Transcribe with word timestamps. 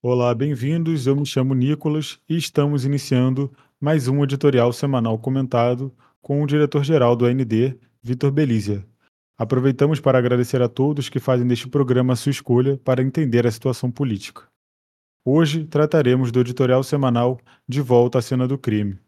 Olá, 0.00 0.32
bem-vindos. 0.32 1.08
Eu 1.08 1.16
me 1.16 1.26
chamo 1.26 1.54
Nicolas 1.54 2.20
e 2.28 2.36
estamos 2.36 2.84
iniciando 2.84 3.52
mais 3.80 4.06
um 4.06 4.22
editorial 4.22 4.72
semanal 4.72 5.18
comentado 5.18 5.92
com 6.22 6.40
o 6.40 6.46
diretor-geral 6.46 7.16
do 7.16 7.26
AND, 7.26 7.76
Vitor 8.00 8.30
Belizia. 8.30 8.86
Aproveitamos 9.36 9.98
para 9.98 10.16
agradecer 10.16 10.62
a 10.62 10.68
todos 10.68 11.08
que 11.08 11.18
fazem 11.18 11.44
deste 11.48 11.66
programa 11.66 12.12
a 12.12 12.16
sua 12.16 12.30
escolha 12.30 12.78
para 12.84 13.02
entender 13.02 13.44
a 13.44 13.50
situação 13.50 13.90
política. 13.90 14.44
Hoje 15.24 15.64
trataremos 15.64 16.30
do 16.30 16.38
editorial 16.38 16.84
semanal 16.84 17.40
De 17.68 17.80
Volta 17.80 18.20
à 18.20 18.22
Cena 18.22 18.46
do 18.46 18.56
Crime. 18.56 19.00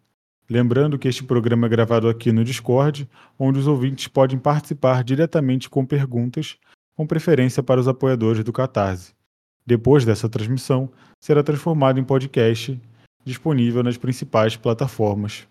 Lembrando 0.50 0.98
que 0.98 1.06
este 1.06 1.22
programa 1.22 1.68
é 1.68 1.70
gravado 1.70 2.08
aqui 2.08 2.32
no 2.32 2.42
Discord, 2.42 3.08
onde 3.38 3.60
os 3.60 3.68
ouvintes 3.68 4.08
podem 4.08 4.40
participar 4.40 5.04
diretamente 5.04 5.70
com 5.70 5.86
perguntas, 5.86 6.58
com 6.96 7.06
preferência 7.06 7.62
para 7.62 7.80
os 7.80 7.86
apoiadores 7.86 8.42
do 8.42 8.52
Catarse. 8.52 9.19
Depois 9.66 10.04
dessa 10.04 10.28
transmissão, 10.28 10.90
será 11.20 11.42
transformado 11.42 12.00
em 12.00 12.04
podcast, 12.04 12.80
disponível 13.24 13.82
nas 13.82 13.96
principais 13.96 14.56
plataformas. 14.56 15.46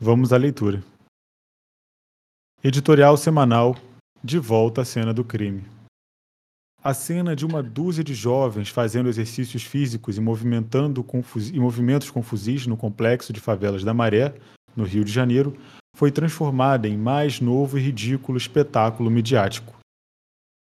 Vamos 0.00 0.32
à 0.32 0.36
leitura. 0.36 0.82
Editorial 2.62 3.16
semanal 3.16 3.76
De 4.22 4.38
volta 4.38 4.82
à 4.82 4.84
cena 4.84 5.12
do 5.12 5.22
crime. 5.22 5.64
A 6.82 6.92
cena 6.92 7.34
de 7.34 7.46
uma 7.46 7.62
dúzia 7.62 8.04
de 8.04 8.14
jovens 8.14 8.68
fazendo 8.68 9.08
exercícios 9.08 9.62
físicos 9.62 10.16
e, 10.16 10.20
movimentando 10.20 11.04
e 11.52 11.58
movimentos 11.58 12.10
com 12.10 12.22
fuzis 12.22 12.66
no 12.66 12.76
complexo 12.76 13.32
de 13.32 13.40
favelas 13.40 13.84
da 13.84 13.94
Maré, 13.94 14.34
no 14.76 14.84
Rio 14.84 15.04
de 15.04 15.12
Janeiro, 15.12 15.56
foi 15.94 16.10
transformada 16.10 16.88
em 16.88 16.96
mais 16.96 17.40
novo 17.40 17.78
e 17.78 17.82
ridículo 17.82 18.36
espetáculo 18.36 19.10
midiático. 19.10 19.74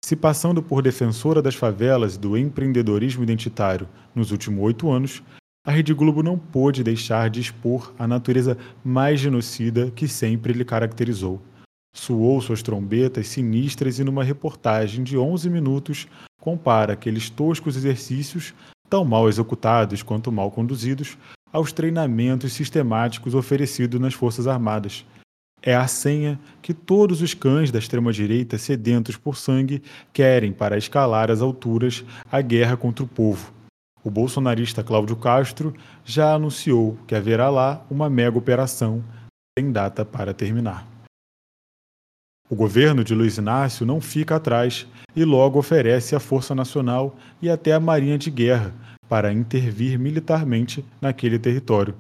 Se 0.05 0.17
passando 0.17 0.61
por 0.61 0.81
defensora 0.81 1.41
das 1.41 1.55
favelas 1.55 2.15
e 2.15 2.19
do 2.19 2.37
empreendedorismo 2.37 3.23
identitário 3.23 3.87
nos 4.13 4.31
últimos 4.31 4.61
oito 4.61 4.91
anos, 4.91 5.23
a 5.65 5.71
Rede 5.71 5.93
Globo 5.93 6.21
não 6.21 6.37
pôde 6.37 6.83
deixar 6.83 7.29
de 7.29 7.39
expor 7.39 7.93
a 7.97 8.05
natureza 8.05 8.57
mais 8.83 9.21
genocida 9.21 9.89
que 9.91 10.05
sempre 10.05 10.51
lhe 10.51 10.65
caracterizou. 10.65 11.41
Suou 11.95 12.41
suas 12.41 12.61
trombetas 12.61 13.29
sinistras 13.29 13.97
e, 13.97 14.03
numa 14.03 14.25
reportagem 14.25 15.05
de 15.05 15.17
11 15.17 15.49
minutos, 15.49 16.05
compara 16.41 16.91
aqueles 16.91 17.29
toscos 17.29 17.77
exercícios, 17.77 18.53
tão 18.89 19.05
mal 19.05 19.29
executados 19.29 20.03
quanto 20.03 20.33
mal 20.33 20.51
conduzidos, 20.51 21.17
aos 21.49 21.71
treinamentos 21.71 22.51
sistemáticos 22.51 23.33
oferecidos 23.33 24.01
nas 24.01 24.13
Forças 24.13 24.47
Armadas, 24.47 25.05
é 25.65 25.73
a 25.73 25.87
senha 25.87 26.37
que 26.61 26.73
todos 26.73 27.21
os 27.21 27.33
cães 27.33 27.71
da 27.71 27.79
extrema-direita 27.79 28.57
sedentos 28.57 29.15
por 29.15 29.37
sangue 29.37 29.81
querem 30.11 30.51
para 30.51 30.77
escalar 30.77 31.31
as 31.31 31.41
alturas 31.41 32.03
a 32.29 32.41
guerra 32.41 32.75
contra 32.75 33.05
o 33.05 33.07
povo. 33.07 33.53
O 34.03 34.11
bolsonarista 34.11 34.83
Cláudio 34.83 35.15
Castro 35.15 35.73
já 36.03 36.33
anunciou 36.33 36.97
que 37.07 37.15
haverá 37.15 37.49
lá 37.49 37.85
uma 37.89 38.09
mega 38.09 38.37
operação 38.37 39.01
sem 39.57 39.71
data 39.71 40.03
para 40.03 40.33
terminar. 40.33 40.85
O 42.49 42.55
governo 42.55 43.01
de 43.01 43.15
Luiz 43.15 43.37
Inácio 43.37 43.85
não 43.85 44.01
fica 44.01 44.35
atrás 44.35 44.85
e 45.15 45.23
logo 45.23 45.57
oferece 45.57 46.13
a 46.13 46.19
Força 46.19 46.53
Nacional 46.53 47.15
e 47.41 47.49
até 47.49 47.71
a 47.71 47.79
Marinha 47.79 48.17
de 48.17 48.29
Guerra 48.29 48.73
para 49.07 49.31
intervir 49.31 49.97
militarmente 49.97 50.83
naquele 50.99 51.39
território. 51.39 51.95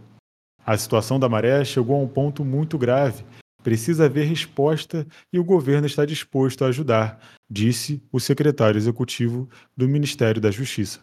A 0.65 0.77
situação 0.77 1.17
da 1.17 1.29
maré 1.29 1.63
chegou 1.63 1.95
a 1.95 2.03
um 2.03 2.07
ponto 2.07 2.43
muito 2.43 2.77
grave 2.77 3.23
Precisa 3.63 4.05
haver 4.05 4.27
resposta 4.27 5.07
e 5.31 5.39
o 5.39 5.43
governo 5.43 5.87
está 5.87 6.05
disposto 6.05 6.65
a 6.65 6.67
ajudar, 6.67 7.19
disse 7.49 8.03
o 8.11 8.19
secretário 8.19 8.77
executivo 8.77 9.49
do 9.75 9.87
Ministério 9.87 10.41
da 10.41 10.51
Justiça. 10.51 10.99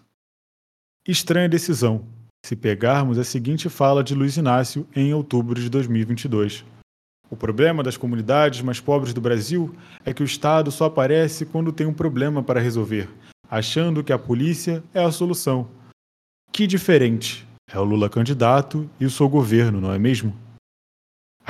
Estranha 1.09 1.49
decisão, 1.49 2.07
se 2.45 2.55
pegarmos 2.55 3.19
a 3.19 3.25
seguinte 3.25 3.69
fala 3.71 4.05
de 4.05 4.15
Luiz 4.15 4.37
Inácio 4.37 4.87
em 4.95 5.15
outubro 5.15 5.59
de 5.59 5.71
2022. 5.71 6.65
O 7.31 7.37
problema 7.37 7.83
das 7.83 7.97
comunidades 7.97 8.61
mais 8.61 8.81
pobres 8.81 9.15
do 9.15 9.21
Brasil 9.21 9.75
é 10.05 10.13
que 10.13 10.23
o 10.23 10.27
Estado 10.27 10.71
só 10.71 10.87
aparece 10.87 11.47
quando 11.47 11.73
tem 11.73 11.87
um 11.87 11.95
problema 11.95 12.43
para 12.43 12.61
resolver, 12.61 13.09
achando 13.49 14.05
que 14.05 14.13
a 14.13 14.19
polícia 14.19 14.83
é 14.93 15.03
a 15.03 15.11
solução. 15.11 15.69
Que 16.53 16.67
diferente! 16.67 17.49
É 17.73 17.79
o 17.79 17.85
Lula 17.85 18.11
candidato 18.11 18.91
e 18.99 19.07
o 19.07 19.11
seu 19.11 19.29
governo, 19.29 19.81
não 19.81 19.93
é 19.93 19.99
mesmo? 19.99 20.35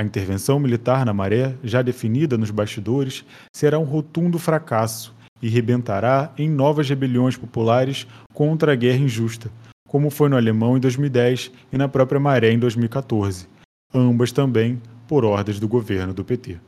A 0.01 0.03
intervenção 0.03 0.59
militar 0.59 1.05
na 1.05 1.13
maré, 1.13 1.55
já 1.63 1.83
definida 1.83 2.39
nos 2.39 2.51
bastidores, 2.51 3.23
será 3.55 3.79
um 3.79 3.85
rotundo 3.85 4.39
fracasso 4.39 5.15
e 5.43 5.49
rebentará 5.51 6.33
em 6.39 6.49
novas 6.49 6.89
rebeliões 6.89 7.37
populares 7.37 8.07
contra 8.33 8.73
a 8.73 8.75
guerra 8.75 8.97
injusta, 8.97 9.51
como 9.87 10.09
foi 10.09 10.31
no 10.31 10.39
Alemão 10.39 10.79
em 10.79 10.81
2010 10.81 11.53
e 11.71 11.77
na 11.77 11.87
própria 11.87 12.19
Maré 12.19 12.51
em 12.51 12.59
2014, 12.59 13.47
ambas 13.95 14.33
também 14.33 14.81
por 15.07 15.23
ordens 15.23 15.61
do 15.61 15.69
governo 15.69 16.15
do 16.15 16.25
PT. 16.25 16.59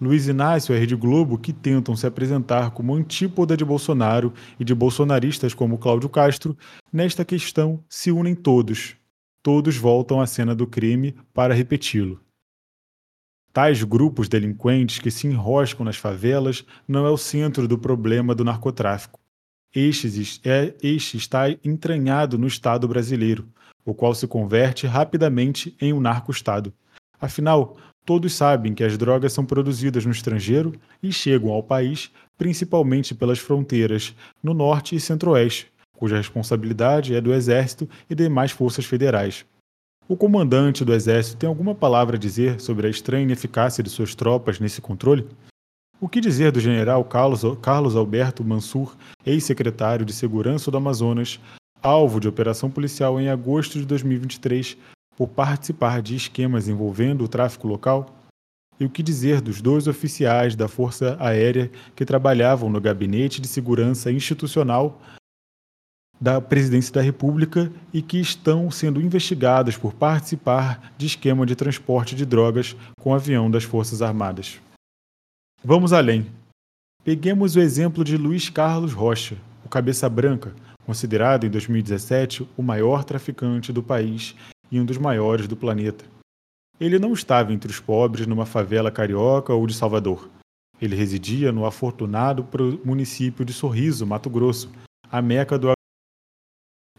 Luiz 0.00 0.28
Inácio 0.28 0.72
e 0.72 0.76
a 0.76 0.78
Rede 0.78 0.94
Globo, 0.94 1.36
que 1.36 1.52
tentam 1.52 1.96
se 1.96 2.06
apresentar 2.06 2.70
como 2.70 2.94
antípoda 2.94 3.56
de 3.56 3.64
Bolsonaro 3.64 4.32
e 4.60 4.64
de 4.64 4.76
bolsonaristas 4.76 5.54
como 5.54 5.76
Cláudio 5.76 6.08
Castro, 6.08 6.56
nesta 6.92 7.24
questão 7.24 7.82
se 7.88 8.12
unem 8.12 8.36
todos. 8.36 8.94
Todos 9.42 9.76
voltam 9.76 10.20
à 10.20 10.26
cena 10.28 10.54
do 10.54 10.68
crime 10.68 11.16
para 11.34 11.52
repeti-lo. 11.52 12.23
Tais 13.54 13.84
grupos 13.84 14.28
delinquentes 14.28 14.98
que 14.98 15.12
se 15.12 15.28
enroscam 15.28 15.84
nas 15.84 15.96
favelas 15.96 16.66
não 16.88 17.06
é 17.06 17.10
o 17.10 17.16
centro 17.16 17.68
do 17.68 17.78
problema 17.78 18.34
do 18.34 18.42
narcotráfico. 18.42 19.20
Este, 19.72 20.40
é, 20.44 20.74
este 20.82 21.16
está 21.16 21.48
entranhado 21.64 22.36
no 22.36 22.48
Estado 22.48 22.88
brasileiro, 22.88 23.46
o 23.84 23.94
qual 23.94 24.12
se 24.12 24.26
converte 24.26 24.88
rapidamente 24.88 25.72
em 25.80 25.92
um 25.92 26.00
narco-estado. 26.00 26.74
Afinal, 27.20 27.76
todos 28.04 28.34
sabem 28.34 28.74
que 28.74 28.82
as 28.82 28.98
drogas 28.98 29.32
são 29.32 29.46
produzidas 29.46 30.04
no 30.04 30.10
estrangeiro 30.10 30.72
e 31.00 31.12
chegam 31.12 31.52
ao 31.52 31.62
país 31.62 32.10
principalmente 32.36 33.14
pelas 33.14 33.38
fronteiras 33.38 34.16
no 34.42 34.52
norte 34.52 34.96
e 34.96 35.00
centro-oeste, 35.00 35.70
cuja 35.96 36.16
responsabilidade 36.16 37.14
é 37.14 37.20
do 37.20 37.32
Exército 37.32 37.88
e 38.10 38.16
demais 38.16 38.50
forças 38.50 38.84
federais. 38.84 39.46
O 40.06 40.18
comandante 40.18 40.84
do 40.84 40.92
exército 40.92 41.38
tem 41.38 41.48
alguma 41.48 41.74
palavra 41.74 42.16
a 42.16 42.18
dizer 42.18 42.60
sobre 42.60 42.86
a 42.86 42.90
estranha 42.90 43.22
ineficácia 43.22 43.82
de 43.82 43.88
suas 43.88 44.14
tropas 44.14 44.60
nesse 44.60 44.82
controle? 44.82 45.26
O 45.98 46.10
que 46.10 46.20
dizer 46.20 46.52
do 46.52 46.60
general 46.60 47.02
Carlos, 47.04 47.40
Carlos 47.62 47.96
Alberto 47.96 48.44
Mansur, 48.44 48.94
ex-secretário 49.24 50.04
de 50.04 50.12
Segurança 50.12 50.70
do 50.70 50.76
Amazonas, 50.76 51.40
alvo 51.82 52.20
de 52.20 52.28
operação 52.28 52.70
policial 52.70 53.18
em 53.18 53.30
agosto 53.30 53.78
de 53.78 53.86
2023 53.86 54.76
por 55.16 55.28
participar 55.28 56.02
de 56.02 56.14
esquemas 56.14 56.68
envolvendo 56.68 57.24
o 57.24 57.28
tráfico 57.28 57.66
local? 57.66 58.14
E 58.78 58.84
o 58.84 58.90
que 58.90 59.02
dizer 59.02 59.40
dos 59.40 59.62
dois 59.62 59.86
oficiais 59.86 60.54
da 60.54 60.68
Força 60.68 61.16
Aérea 61.18 61.70
que 61.96 62.04
trabalhavam 62.04 62.68
no 62.68 62.78
Gabinete 62.80 63.40
de 63.40 63.48
Segurança 63.48 64.12
Institucional 64.12 65.00
da 66.20 66.40
Presidência 66.40 66.92
da 66.94 67.02
República 67.02 67.70
e 67.92 68.00
que 68.00 68.18
estão 68.18 68.70
sendo 68.70 69.00
investigadas 69.00 69.76
por 69.76 69.92
participar 69.92 70.92
de 70.96 71.06
esquema 71.06 71.44
de 71.44 71.54
transporte 71.54 72.14
de 72.14 72.24
drogas 72.24 72.76
com 73.00 73.14
avião 73.14 73.50
das 73.50 73.64
Forças 73.64 74.00
Armadas. 74.00 74.60
Vamos 75.62 75.92
além. 75.92 76.26
Peguemos 77.04 77.56
o 77.56 77.60
exemplo 77.60 78.04
de 78.04 78.16
Luiz 78.16 78.48
Carlos 78.48 78.92
Rocha, 78.92 79.36
o 79.64 79.68
cabeça 79.68 80.08
branca, 80.08 80.54
considerado 80.86 81.44
em 81.44 81.50
2017 81.50 82.48
o 82.56 82.62
maior 82.62 83.04
traficante 83.04 83.72
do 83.72 83.82
país 83.82 84.34
e 84.70 84.80
um 84.80 84.84
dos 84.84 84.98
maiores 84.98 85.46
do 85.46 85.56
planeta. 85.56 86.04
Ele 86.80 86.98
não 86.98 87.12
estava 87.12 87.52
entre 87.52 87.70
os 87.70 87.78
pobres 87.78 88.26
numa 88.26 88.46
favela 88.46 88.90
carioca 88.90 89.52
ou 89.52 89.66
de 89.66 89.74
Salvador. 89.74 90.28
Ele 90.80 90.96
residia 90.96 91.52
no 91.52 91.64
afortunado 91.64 92.46
município 92.84 93.44
de 93.44 93.52
Sorriso, 93.52 94.06
Mato 94.06 94.28
Grosso, 94.28 94.70
a 95.10 95.22
meca 95.22 95.58
do 95.58 95.70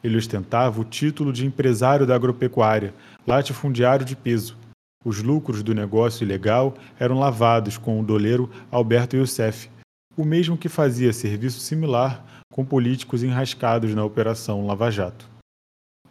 ele 0.05 0.17
ostentava 0.17 0.79
o 0.79 0.85
título 0.85 1.33
de 1.33 1.47
empresário 1.47 2.05
da 2.05 2.13
agropecuária, 2.13 2.93
latifundiário 3.25 4.05
de 4.05 4.15
peso. 4.15 4.55
Os 5.03 5.23
lucros 5.23 5.63
do 5.63 5.73
negócio 5.73 6.23
ilegal 6.23 6.75
eram 6.99 7.17
lavados 7.17 7.75
com 7.75 7.99
o 7.99 8.03
doleiro 8.03 8.47
Alberto 8.69 9.15
Youssef, 9.15 9.67
o 10.15 10.23
mesmo 10.23 10.57
que 10.57 10.69
fazia 10.69 11.11
serviço 11.11 11.59
similar 11.59 12.23
com 12.53 12.63
políticos 12.63 13.23
enrascados 13.23 13.95
na 13.95 14.05
Operação 14.05 14.67
Lava 14.67 14.91
Jato. 14.91 15.27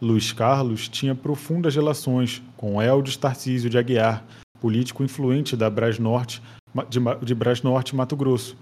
Luiz 0.01 0.33
Carlos 0.33 0.89
tinha 0.89 1.15
profundas 1.15 1.73
relações 1.73 2.43
com 2.57 2.81
Eldes 2.81 3.15
Tarcísio 3.15 3.69
de 3.69 3.77
Aguiar, 3.77 4.25
político 4.59 5.05
influente 5.05 5.55
da 5.55 5.69
Brasnorte, 5.69 6.43
de, 6.89 6.99
de 7.23 7.33
Brasnorte, 7.33 7.95
Mato 7.95 8.17
Grosso, 8.17 8.57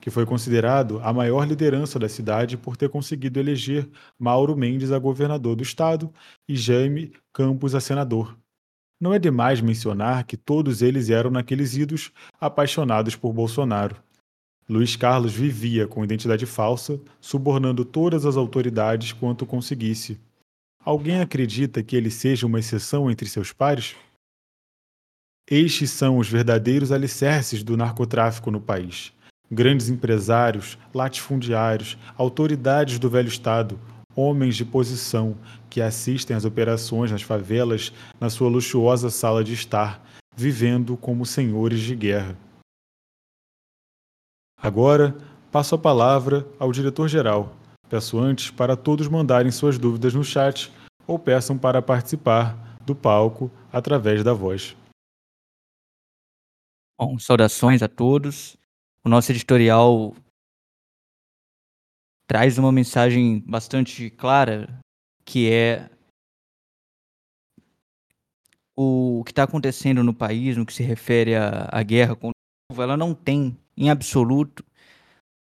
que 0.00 0.10
foi 0.10 0.24
considerado 0.24 0.98
a 1.02 1.12
maior 1.12 1.46
liderança 1.46 1.98
da 1.98 2.08
cidade 2.08 2.56
por 2.56 2.76
ter 2.76 2.88
conseguido 2.88 3.38
eleger 3.38 3.88
Mauro 4.18 4.56
Mendes 4.56 4.90
a 4.90 4.98
governador 4.98 5.54
do 5.54 5.62
estado 5.62 6.12
e 6.48 6.56
Jaime 6.56 7.12
Campos 7.32 7.74
a 7.74 7.80
senador. 7.80 8.36
Não 8.98 9.12
é 9.12 9.18
demais 9.18 9.60
mencionar 9.60 10.24
que 10.24 10.36
todos 10.36 10.82
eles 10.82 11.10
eram 11.10 11.30
naqueles 11.30 11.76
idos 11.76 12.12
apaixonados 12.40 13.14
por 13.14 13.32
Bolsonaro. 13.32 13.96
Luiz 14.68 14.94
Carlos 14.94 15.32
vivia 15.32 15.86
com 15.86 16.04
identidade 16.04 16.46
falsa, 16.46 17.00
subornando 17.20 17.84
todas 17.84 18.24
as 18.24 18.36
autoridades 18.36 19.12
quanto 19.12 19.44
conseguisse. 19.44 20.18
Alguém 20.82 21.20
acredita 21.20 21.82
que 21.82 21.96
ele 21.96 22.10
seja 22.10 22.46
uma 22.46 22.58
exceção 22.58 23.10
entre 23.10 23.28
seus 23.28 23.52
pares? 23.52 23.96
Estes 25.50 25.90
são 25.90 26.18
os 26.18 26.28
verdadeiros 26.28 26.92
alicerces 26.92 27.62
do 27.62 27.76
narcotráfico 27.76 28.50
no 28.50 28.60
país. 28.60 29.12
Grandes 29.52 29.88
empresários, 29.88 30.78
latifundiários, 30.94 31.98
autoridades 32.16 32.98
do 32.98 33.10
velho 33.10 33.28
Estado, 33.28 33.80
homens 34.14 34.56
de 34.56 34.64
posição 34.64 35.36
que 35.68 35.80
assistem 35.80 36.36
às 36.36 36.44
operações 36.44 37.10
nas 37.10 37.22
favelas 37.22 37.92
na 38.20 38.30
sua 38.30 38.48
luxuosa 38.48 39.10
sala 39.10 39.42
de 39.42 39.52
estar, 39.52 40.00
vivendo 40.36 40.96
como 40.96 41.26
senhores 41.26 41.80
de 41.80 41.96
guerra. 41.96 42.36
Agora, 44.56 45.16
passo 45.50 45.74
a 45.74 45.78
palavra 45.78 46.46
ao 46.58 46.70
diretor-geral. 46.70 47.56
Peço 47.88 48.18
antes 48.18 48.50
para 48.50 48.76
todos 48.76 49.08
mandarem 49.08 49.50
suas 49.50 49.78
dúvidas 49.78 50.14
no 50.14 50.22
chat 50.22 50.70
ou 51.06 51.18
peçam 51.18 51.58
para 51.58 51.82
participar 51.82 52.76
do 52.86 52.94
palco 52.94 53.50
através 53.72 54.22
da 54.22 54.32
voz. 54.32 54.76
Bom, 57.00 57.18
saudações 57.18 57.82
a 57.82 57.88
todos. 57.88 58.59
O 59.04 59.08
nosso 59.08 59.32
editorial 59.32 60.14
traz 62.26 62.58
uma 62.58 62.70
mensagem 62.70 63.40
bastante 63.40 64.10
clara, 64.10 64.78
que 65.24 65.50
é 65.50 65.90
o 68.76 69.22
que 69.24 69.32
está 69.32 69.44
acontecendo 69.44 70.04
no 70.04 70.14
país, 70.14 70.56
no 70.56 70.66
que 70.66 70.72
se 70.72 70.82
refere 70.82 71.34
à, 71.34 71.82
guerra 71.82 72.14
contra 72.14 72.30
o 72.30 72.72
povo, 72.72 72.82
ela 72.82 72.96
não 72.96 73.14
tem, 73.14 73.58
em 73.76 73.90
absoluto, 73.90 74.64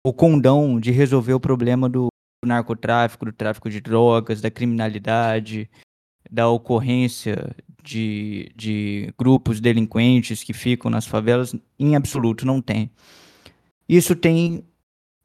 o 0.06 0.14
condão 0.14 0.80
de 0.80 0.92
resolver 0.92 1.34
o 1.34 1.40
problema 1.40 1.90
do 1.90 2.08
narcotráfico, 2.46 3.26
do 3.26 3.34
tráfico 3.34 3.70
de 3.70 3.82
drogas, 3.82 4.40
da 4.40 4.52
criminalidade, 4.52 5.70
da 6.30 6.48
ocorrência 6.48 7.56
de, 7.84 8.52
de 8.56 9.14
grupos 9.18 9.60
delinquentes 9.60 10.44
que 10.44 10.54
ficam 10.54 10.92
nas 10.92 11.08
favelas, 11.08 11.56
em 11.80 11.96
absoluto 11.96 12.46
não 12.46 12.62
tem. 12.62 12.92
Isso 13.88 14.16
tem 14.16 14.66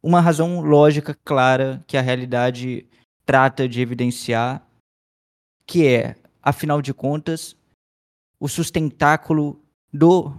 uma 0.03 0.21
razão 0.21 0.61
lógica 0.61 1.15
clara 1.25 1.83
que 1.87 1.97
a 1.97 2.01
realidade 2.01 2.87
trata 3.25 3.69
de 3.69 3.81
evidenciar, 3.81 4.67
que 5.67 5.87
é, 5.87 6.17
afinal 6.43 6.83
de 6.83 6.93
contas, 6.93 7.57
o 8.39 8.49
sustentáculo 8.49 9.61
do 9.93 10.35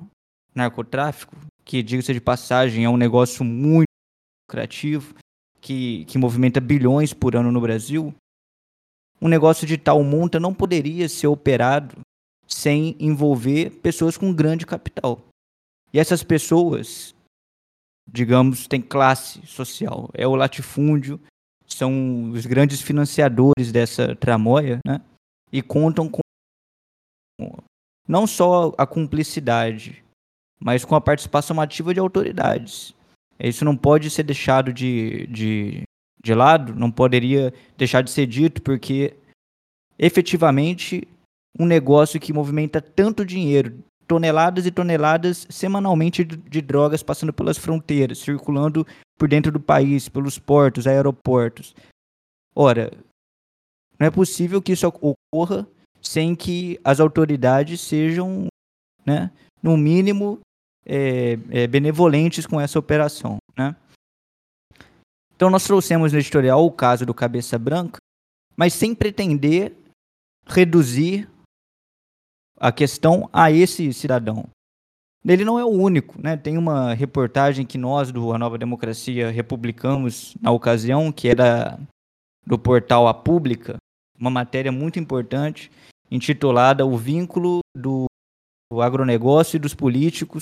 narcotráfico, 0.53 1.35
que, 1.63 1.81
diga-se 1.81 2.13
de 2.13 2.21
passagem, 2.21 2.83
é 2.83 2.89
um 2.89 2.97
negócio 2.97 3.43
muito 3.43 3.87
lucrativo, 4.47 5.15
que, 5.61 6.03
que 6.05 6.17
movimenta 6.17 6.59
bilhões 6.59 7.13
por 7.13 7.35
ano 7.35 7.51
no 7.51 7.61
Brasil, 7.61 8.13
um 9.21 9.29
negócio 9.29 9.65
de 9.65 9.77
tal 9.77 10.03
monta 10.03 10.39
não 10.39 10.53
poderia 10.53 11.07
ser 11.07 11.27
operado 11.27 11.95
sem 12.45 12.95
envolver 12.99 13.69
pessoas 13.81 14.17
com 14.17 14.33
grande 14.33 14.65
capital. 14.65 15.21
E 15.93 15.99
essas 15.99 16.21
pessoas, 16.21 17.15
digamos, 18.07 18.67
têm 18.67 18.81
classe 18.81 19.45
social. 19.45 20.09
É 20.13 20.27
o 20.27 20.35
latifúndio, 20.35 21.19
são 21.65 22.31
os 22.31 22.45
grandes 22.45 22.81
financiadores 22.81 23.71
dessa 23.71 24.15
tramóia, 24.15 24.79
né? 24.85 25.01
E 25.51 25.61
contam 25.61 26.09
com 26.09 26.21
não 28.07 28.27
só 28.27 28.73
a 28.77 28.85
cumplicidade, 28.85 30.03
mas 30.59 30.85
com 30.85 30.95
a 30.95 31.01
participação 31.01 31.59
ativa 31.59 31.93
de 31.93 31.99
autoridades. 31.99 32.93
Isso 33.39 33.65
não 33.65 33.75
pode 33.75 34.09
ser 34.09 34.23
deixado 34.23 34.71
de, 34.71 35.27
de, 35.27 35.83
de 36.21 36.33
lado, 36.33 36.75
não 36.75 36.91
poderia 36.91 37.53
deixar 37.77 38.01
de 38.01 38.11
ser 38.11 38.27
dito, 38.27 38.61
porque 38.61 39.15
efetivamente 39.97 41.07
um 41.57 41.65
negócio 41.65 42.19
que 42.19 42.33
movimenta 42.33 42.81
tanto 42.81 43.25
dinheiro, 43.25 43.77
toneladas 44.13 44.67
e 44.67 44.71
toneladas 44.71 45.47
semanalmente 45.49 46.23
de 46.23 46.61
drogas 46.61 47.01
passando 47.01 47.33
pelas 47.33 47.57
fronteiras, 47.57 48.19
circulando 48.19 48.85
por 49.17 49.27
dentro 49.27 49.51
do 49.51 49.59
país, 49.59 50.07
pelos 50.07 50.37
portos, 50.37 50.85
aeroportos. 50.85 51.73
Ora, 52.55 52.91
não 53.99 54.05
é 54.05 54.11
possível 54.11 54.61
que 54.61 54.73
isso 54.73 54.87
ocorra 54.87 55.67
sem 55.99 56.35
que 56.35 56.79
as 56.83 56.99
autoridades 56.99 57.81
sejam, 57.81 58.45
né, 59.03 59.31
no 59.63 59.75
mínimo, 59.75 60.39
é, 60.85 61.39
é, 61.49 61.65
benevolentes 61.65 62.45
com 62.45 62.61
essa 62.61 62.77
operação. 62.77 63.37
Né? 63.57 63.75
Então, 65.35 65.49
nós 65.49 65.63
trouxemos 65.63 66.13
no 66.13 66.19
editorial 66.19 66.63
o 66.63 66.71
caso 66.71 67.03
do 67.03 67.15
Cabeça 67.15 67.57
Branca, 67.57 67.97
mas 68.55 68.73
sem 68.73 68.93
pretender 68.93 69.75
reduzir 70.45 71.27
a 72.63 72.71
questão 72.71 73.29
a 73.33 73.51
esse 73.51 73.91
cidadão. 73.91 74.47
Ele 75.25 75.43
não 75.43 75.59
é 75.59 75.65
o 75.65 75.69
único, 75.69 76.21
né? 76.21 76.37
Tem 76.37 76.57
uma 76.57 76.93
reportagem 76.93 77.65
que 77.65 77.77
nós 77.77 78.09
do 78.09 78.31
A 78.31 78.37
Nova 78.37 78.57
Democracia 78.57 79.29
republicamos 79.29 80.33
na 80.41 80.49
ocasião, 80.49 81.11
que 81.11 81.27
era 81.27 81.77
do 82.47 82.57
portal 82.57 83.05
A 83.05 83.13
Pública, 83.13 83.75
uma 84.17 84.29
matéria 84.29 84.71
muito 84.71 84.97
importante 84.97 85.69
intitulada 86.09 86.85
O 86.85 86.97
vínculo 86.97 87.59
do 87.75 88.05
agronegócio 88.81 89.57
e 89.57 89.59
dos 89.59 89.73
políticos, 89.73 90.41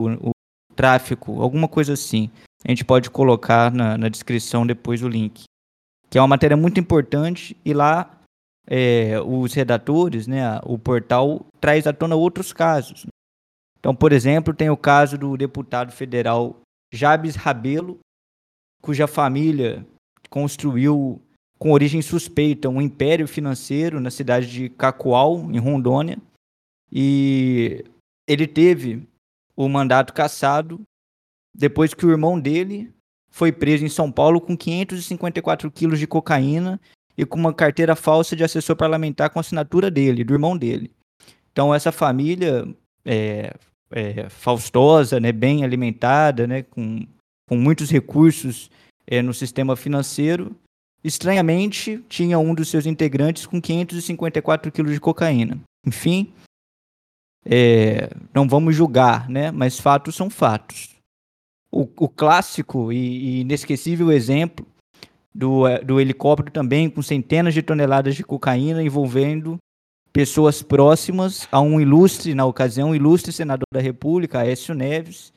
o, 0.00 0.30
o 0.30 0.30
tráfico, 0.74 1.42
alguma 1.42 1.68
coisa 1.68 1.92
assim. 1.92 2.30
A 2.64 2.68
gente 2.68 2.84
pode 2.84 3.10
colocar 3.10 3.70
na, 3.70 3.98
na 3.98 4.08
descrição 4.08 4.66
depois 4.66 5.02
o 5.02 5.08
link. 5.08 5.44
Que 6.08 6.16
é 6.16 6.20
uma 6.20 6.28
matéria 6.28 6.56
muito 6.56 6.80
importante 6.80 7.54
e 7.62 7.74
lá 7.74 8.19
é, 8.70 9.20
os 9.20 9.52
redatores, 9.52 10.28
né, 10.28 10.60
o 10.62 10.78
portal 10.78 11.44
traz 11.60 11.88
à 11.88 11.92
tona 11.92 12.14
outros 12.14 12.52
casos. 12.52 13.04
Então, 13.80 13.94
por 13.94 14.12
exemplo, 14.12 14.54
tem 14.54 14.70
o 14.70 14.76
caso 14.76 15.18
do 15.18 15.36
deputado 15.36 15.90
federal 15.90 16.60
Jabes 16.92 17.34
Rabelo, 17.34 17.98
cuja 18.80 19.08
família 19.08 19.84
construiu 20.28 21.20
com 21.58 21.72
origem 21.72 22.00
suspeita 22.00 22.68
um 22.68 22.80
império 22.80 23.26
financeiro 23.26 24.00
na 24.00 24.10
cidade 24.10 24.50
de 24.50 24.68
Cacoal, 24.70 25.50
em 25.50 25.58
Rondônia, 25.58 26.18
e 26.92 27.84
ele 28.26 28.46
teve 28.46 29.06
o 29.56 29.68
mandato 29.68 30.12
cassado 30.12 30.80
depois 31.54 31.92
que 31.92 32.06
o 32.06 32.10
irmão 32.10 32.38
dele 32.38 32.92
foi 33.30 33.52
preso 33.52 33.84
em 33.84 33.88
São 33.88 34.10
Paulo 34.10 34.40
com 34.40 34.56
554 34.56 35.70
quilos 35.70 35.98
de 35.98 36.06
cocaína 36.06 36.80
e 37.20 37.26
com 37.26 37.38
uma 37.38 37.52
carteira 37.52 37.94
falsa 37.94 38.34
de 38.34 38.42
assessor 38.42 38.74
parlamentar 38.74 39.28
com 39.28 39.38
assinatura 39.38 39.90
dele, 39.90 40.24
do 40.24 40.32
irmão 40.32 40.56
dele. 40.56 40.90
Então, 41.52 41.74
essa 41.74 41.92
família 41.92 42.66
é, 43.04 43.54
é, 43.90 44.30
faustosa, 44.30 45.20
né, 45.20 45.30
bem 45.30 45.62
alimentada, 45.62 46.46
né, 46.46 46.62
com, 46.62 47.06
com 47.46 47.56
muitos 47.56 47.90
recursos 47.90 48.70
é, 49.06 49.20
no 49.20 49.34
sistema 49.34 49.76
financeiro, 49.76 50.56
estranhamente 51.04 52.02
tinha 52.08 52.38
um 52.38 52.54
dos 52.54 52.70
seus 52.70 52.86
integrantes 52.86 53.44
com 53.44 53.60
554 53.60 54.72
quilos 54.72 54.94
de 54.94 55.00
cocaína. 55.00 55.60
Enfim, 55.86 56.32
é, 57.44 58.08
não 58.32 58.48
vamos 58.48 58.74
julgar, 58.74 59.28
né, 59.28 59.50
mas 59.50 59.78
fatos 59.78 60.14
são 60.14 60.30
fatos. 60.30 60.88
O, 61.70 61.82
o 61.82 62.08
clássico 62.08 62.90
e, 62.90 62.96
e 62.96 63.40
inesquecível 63.42 64.10
exemplo 64.10 64.66
do, 65.34 65.66
eh, 65.66 65.82
do 65.82 66.00
helicóptero 66.00 66.50
também 66.50 66.90
com 66.90 67.02
centenas 67.02 67.54
de 67.54 67.62
toneladas 67.62 68.14
de 68.14 68.24
cocaína 68.24 68.82
envolvendo 68.82 69.58
pessoas 70.12 70.62
próximas 70.62 71.48
a 71.52 71.60
um 71.60 71.80
ilustre, 71.80 72.34
na 72.34 72.44
ocasião, 72.44 72.94
ilustre 72.94 73.32
senador 73.32 73.66
da 73.72 73.80
República, 73.80 74.40
Aécio 74.40 74.74
Neves, 74.74 75.32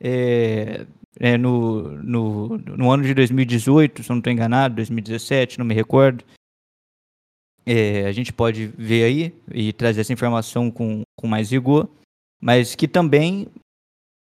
é, 0.00 0.86
é, 1.18 1.36
no, 1.36 1.90
no, 2.02 2.58
no 2.58 2.90
ano 2.90 3.04
de 3.04 3.14
2018, 3.14 4.02
se 4.02 4.10
eu 4.10 4.14
não 4.14 4.18
estou 4.18 4.32
enganado, 4.32 4.76
2017, 4.76 5.58
não 5.58 5.66
me 5.66 5.74
recordo. 5.74 6.24
É, 7.64 8.06
a 8.06 8.12
gente 8.12 8.32
pode 8.32 8.66
ver 8.66 9.04
aí 9.04 9.34
e 9.52 9.72
trazer 9.72 10.00
essa 10.00 10.12
informação 10.12 10.70
com, 10.70 11.02
com 11.16 11.26
mais 11.26 11.50
rigor, 11.50 11.88
mas 12.40 12.74
que 12.74 12.88
também, 12.88 13.46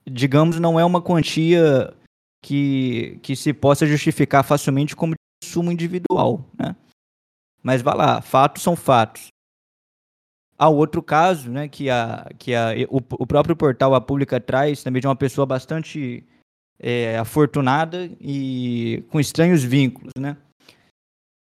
digamos, 0.08 0.60
não 0.60 0.78
é 0.78 0.84
uma 0.84 1.02
quantia 1.02 1.92
que, 2.42 3.18
que 3.22 3.36
se 3.36 3.52
possa 3.52 3.86
justificar 3.86 4.44
facilmente 4.44 4.96
como 4.96 5.14
consumo 5.42 5.70
individual, 5.70 6.44
né? 6.58 6.76
Mas 7.62 7.80
vá 7.80 7.94
lá, 7.94 8.20
fatos 8.20 8.62
são 8.62 8.74
fatos. 8.74 9.28
Há 10.58 10.68
outro 10.68 11.02
caso, 11.02 11.50
né, 11.50 11.68
que, 11.68 11.88
a, 11.88 12.28
que 12.38 12.54
a, 12.54 12.70
o, 12.88 12.98
o 13.18 13.26
próprio 13.26 13.56
portal 13.56 13.94
A 13.94 14.00
Pública 14.00 14.40
traz 14.40 14.82
também 14.82 15.00
de 15.00 15.06
uma 15.06 15.16
pessoa 15.16 15.46
bastante 15.46 16.24
é, 16.78 17.16
afortunada 17.18 18.10
e 18.20 19.04
com 19.10 19.20
estranhos 19.20 19.62
vínculos, 19.62 20.12
né? 20.18 20.36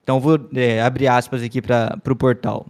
Então 0.02 0.20
vou 0.20 0.36
é, 0.54 0.82
abrir 0.82 1.06
aspas 1.06 1.42
aqui 1.42 1.62
para 1.62 2.00
o 2.10 2.16
portal. 2.16 2.66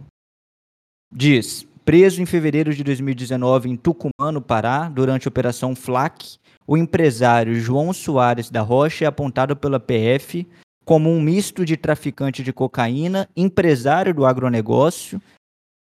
Diz: 1.11 1.67
preso 1.83 2.21
em 2.21 2.25
fevereiro 2.25 2.73
de 2.73 2.83
2019 2.83 3.69
em 3.69 3.75
Tucumã, 3.75 4.31
no 4.31 4.41
Pará, 4.41 4.87
durante 4.87 5.27
a 5.27 5.29
Operação 5.29 5.75
FLAC, 5.75 6.37
o 6.65 6.77
empresário 6.77 7.55
João 7.55 7.91
Soares 7.93 8.49
da 8.49 8.61
Rocha 8.61 9.05
é 9.05 9.07
apontado 9.07 9.55
pela 9.55 9.79
PF 9.79 10.47
como 10.85 11.09
um 11.09 11.21
misto 11.21 11.65
de 11.65 11.77
traficante 11.77 12.43
de 12.43 12.51
cocaína, 12.51 13.29
empresário 13.35 14.13
do 14.13 14.25
agronegócio, 14.25 15.21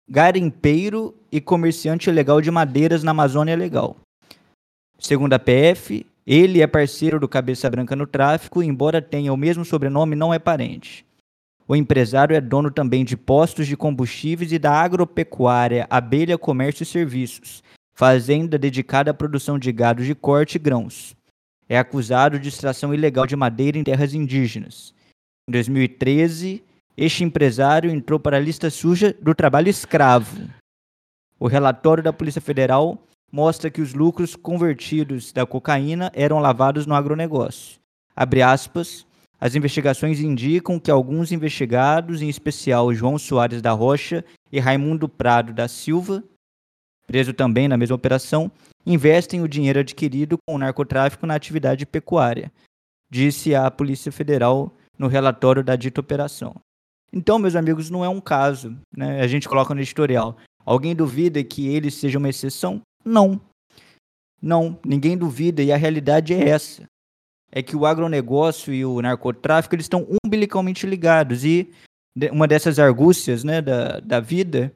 garimpeiro 0.09 1.15
e 1.31 1.41
comerciante 1.41 2.11
ilegal 2.11 2.41
de 2.41 2.51
madeiras 2.51 3.05
na 3.05 3.13
Amazônia 3.13 3.57
Legal. 3.57 3.97
Segundo 4.99 5.33
a 5.33 5.39
PF, 5.39 6.05
ele 6.27 6.61
é 6.61 6.67
parceiro 6.67 7.21
do 7.21 7.29
Cabeça 7.29 7.71
Branca 7.71 7.95
no 7.95 8.07
tráfico, 8.07 8.63
embora 8.63 9.01
tenha 9.01 9.33
o 9.33 9.37
mesmo 9.37 9.65
sobrenome, 9.65 10.17
não 10.17 10.35
é 10.35 10.39
parente. 10.39 11.07
O 11.67 11.77
empresário 11.77 12.35
é 12.35 12.41
dono 12.41 12.71
também 12.71 13.05
de 13.05 13.17
postos 13.17 13.67
de 13.69 13.77
combustíveis 13.77 14.51
e 14.51 14.59
da 14.59 14.73
agropecuária 14.73 15.87
Abelha 15.89 16.37
Comércio 16.37 16.83
e 16.83 16.87
Serviços, 16.87 17.63
fazenda 18.01 18.57
dedicada 18.57 19.11
à 19.11 19.15
produção 19.15 19.59
de 19.59 19.71
gado 19.71 20.03
de 20.03 20.15
corte 20.15 20.55
e 20.55 20.59
grãos. 20.59 21.15
É 21.69 21.79
acusado 21.79 22.39
de 22.39 22.49
extração 22.49 22.95
ilegal 22.95 23.27
de 23.27 23.37
madeira 23.37 23.77
em 23.77 23.85
terras 23.85 24.15
indígenas. 24.15 24.95
Em 25.47 25.53
2013, 25.53 26.65
este 26.97 27.25
empresário 27.25 27.91
entrou 27.91 28.19
para 28.19 28.39
a 28.39 28.41
lista 28.41 28.71
suja 28.71 29.15
do 29.21 29.35
trabalho 29.35 29.69
escravo. 29.69 30.49
O 31.39 31.47
relatório 31.47 32.03
da 32.03 32.11
Polícia 32.11 32.41
Federal 32.41 33.07
mostra 33.31 33.71
que 33.71 33.83
os 33.83 33.93
lucros 33.93 34.35
convertidos 34.35 35.31
da 35.31 35.45
cocaína 35.45 36.11
eram 36.15 36.39
lavados 36.39 36.87
no 36.87 36.95
agronegócio. 36.95 37.79
Abre 38.17 38.41
aspas, 38.41 39.07
as 39.39 39.55
investigações 39.55 40.21
indicam 40.21 40.81
que 40.81 40.91
alguns 40.91 41.33
investigados, 41.33 42.23
em 42.23 42.31
especial 42.31 42.95
João 42.95 43.19
Soares 43.19 43.61
da 43.61 43.73
Rocha 43.73 44.25
e 44.51 44.59
Raimundo 44.59 45.07
Prado 45.07 45.53
da 45.53 45.69
Silva, 45.69 46.25
preso 47.11 47.35
também 47.35 47.67
na 47.67 47.77
mesma 47.77 47.97
operação, 47.97 48.53
investem 48.87 49.43
o 49.43 49.49
dinheiro 49.49 49.81
adquirido 49.81 50.39
com 50.47 50.55
o 50.55 50.59
narcotráfico 50.59 51.27
na 51.27 51.35
atividade 51.35 51.85
pecuária, 51.85 52.53
disse 53.11 53.53
a 53.53 53.69
Polícia 53.69 54.13
Federal 54.13 54.73
no 54.97 55.09
relatório 55.09 55.65
da 55.65 55.75
dita 55.75 56.01
operação. 56.01 56.55
Então, 57.13 57.37
meus 57.37 57.57
amigos, 57.57 57.91
não 57.91 58.05
é 58.05 58.09
um 58.09 58.21
caso, 58.21 58.79
né? 58.97 59.21
A 59.21 59.27
gente 59.27 59.49
coloca 59.49 59.75
no 59.75 59.81
editorial. 59.81 60.37
Alguém 60.65 60.95
duvida 60.95 61.43
que 61.43 61.67
ele 61.67 61.91
seja 61.91 62.17
uma 62.17 62.29
exceção? 62.29 62.81
Não. 63.05 63.41
Não, 64.41 64.79
ninguém 64.87 65.19
duvida 65.19 65.65
e 65.65 65.73
a 65.73 65.77
realidade 65.77 66.33
é 66.33 66.49
essa 66.49 66.89
é 67.53 67.61
que 67.61 67.75
o 67.75 67.85
agronegócio 67.85 68.73
e 68.73 68.85
o 68.85 69.03
narcotráfico 69.03 69.75
eles 69.75 69.87
estão 69.87 70.07
umbilicalmente 70.25 70.87
ligados 70.87 71.45
e 71.45 71.69
uma 72.31 72.47
dessas 72.47 72.79
argúcias 72.79 73.43
né, 73.43 73.61
da, 73.61 73.99
da 74.01 74.21
vida, 74.21 74.73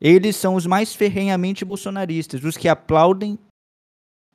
eles 0.00 0.36
são 0.36 0.54
os 0.54 0.66
mais 0.66 0.94
ferrenhamente 0.94 1.64
bolsonaristas, 1.64 2.44
os 2.44 2.56
que 2.56 2.68
aplaudem 2.68 3.38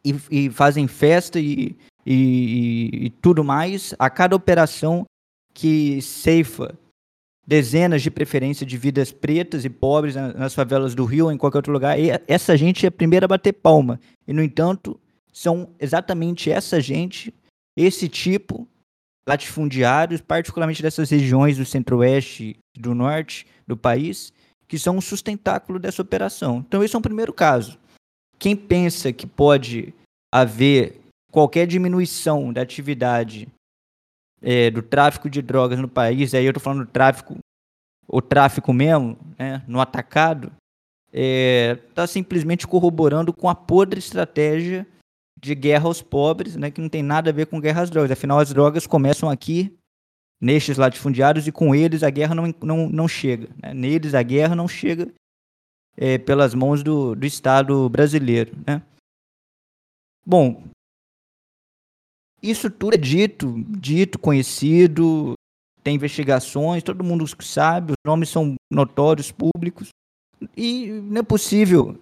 e, 0.03 0.15
e 0.29 0.49
fazem 0.49 0.87
festa 0.87 1.39
e, 1.39 1.75
e, 2.05 3.05
e, 3.05 3.09
tudo 3.21 3.43
mais 3.43 3.93
a 3.99 4.09
cada 4.09 4.35
operação 4.35 5.05
que 5.53 6.01
ceifa 6.01 6.77
dezenas 7.45 8.01
de 8.01 8.09
preferência 8.09 8.65
de 8.65 8.77
vidas 8.77 9.11
pretas 9.11 9.65
e 9.65 9.69
pobres 9.69 10.15
nas 10.15 10.53
favelas 10.53 10.95
do 10.95 11.05
Rio 11.05 11.25
ou 11.25 11.31
em 11.31 11.37
qualquer 11.37 11.57
outro 11.57 11.73
lugar. 11.73 11.99
E 11.99 12.09
essa 12.27 12.55
gente 12.55 12.85
é 12.85 12.89
a 12.89 12.91
primeira 12.91 13.25
a 13.25 13.27
bater 13.27 13.53
palma. 13.53 13.99
E, 14.27 14.33
no 14.33 14.41
entanto, 14.41 14.99
são 15.31 15.69
exatamente 15.79 16.49
essa 16.49 16.79
gente 16.79 17.33
esse 17.75 18.07
tipo 18.09 18.67
latifundiários, 19.27 20.19
particularmente 20.19 20.81
dessas 20.81 21.09
regiões 21.09 21.57
do 21.57 21.65
centro-oeste 21.65 22.57
do 22.77 22.93
norte 22.93 23.45
do 23.67 23.77
país, 23.77 24.33
que 24.71 24.79
são 24.79 24.95
um 24.95 25.01
sustentáculo 25.01 25.77
dessa 25.77 26.01
operação. 26.01 26.63
Então, 26.65 26.81
esse 26.81 26.95
é 26.95 26.97
um 26.97 27.01
primeiro 27.01 27.33
caso. 27.33 27.77
Quem 28.39 28.55
pensa 28.55 29.11
que 29.11 29.27
pode 29.27 29.93
haver 30.33 31.01
qualquer 31.29 31.67
diminuição 31.67 32.53
da 32.53 32.61
atividade 32.61 33.49
é, 34.41 34.71
do 34.71 34.81
tráfico 34.81 35.29
de 35.29 35.41
drogas 35.41 35.77
no 35.77 35.89
país, 35.89 36.33
aí 36.33 36.45
eu 36.45 36.51
estou 36.51 36.63
falando 36.63 36.85
do 36.85 36.89
tráfico, 36.89 37.37
o 38.07 38.21
tráfico 38.21 38.71
mesmo, 38.71 39.17
né, 39.37 39.61
no 39.67 39.81
atacado, 39.81 40.53
está 41.11 41.11
é, 41.11 41.75
tá 41.93 42.07
simplesmente 42.07 42.65
corroborando 42.65 43.33
com 43.33 43.49
a 43.49 43.55
podre 43.55 43.99
estratégia 43.99 44.87
de 45.37 45.53
guerra 45.53 45.87
aos 45.87 46.01
pobres, 46.01 46.55
né, 46.55 46.71
que 46.71 46.79
não 46.79 46.87
tem 46.87 47.03
nada 47.03 47.29
a 47.29 47.33
ver 47.33 47.47
com 47.47 47.59
guerra 47.59 47.81
às 47.81 47.89
drogas. 47.89 48.11
Afinal, 48.11 48.39
as 48.39 48.53
drogas 48.53 48.87
começam 48.87 49.29
aqui, 49.29 49.77
nestes 50.41 50.77
latifundiários, 50.77 51.47
e 51.47 51.51
com 51.51 51.75
eles 51.75 52.01
a 52.01 52.09
guerra 52.09 52.33
não, 52.33 52.53
não, 52.61 52.89
não 52.89 53.07
chega. 53.07 53.47
Né? 53.61 53.73
Neles 53.73 54.15
a 54.15 54.23
guerra 54.23 54.55
não 54.55 54.67
chega 54.67 55.07
é, 55.95 56.17
pelas 56.17 56.53
mãos 56.55 56.81
do, 56.81 57.15
do 57.15 57.25
Estado 57.25 57.87
brasileiro. 57.89 58.57
Né? 58.65 58.81
Bom, 60.25 60.63
isso 62.41 62.71
tudo 62.71 62.95
é 62.95 62.97
dito, 62.97 63.63
dito, 63.67 64.17
conhecido, 64.17 65.33
tem 65.83 65.95
investigações, 65.95 66.83
todo 66.83 67.03
mundo 67.03 67.25
sabe, 67.41 67.91
os 67.91 67.97
nomes 68.05 68.29
são 68.29 68.55
notórios, 68.71 69.31
públicos, 69.31 69.89
e 70.57 70.87
não 70.87 71.21
é 71.21 71.23
possível 71.23 71.99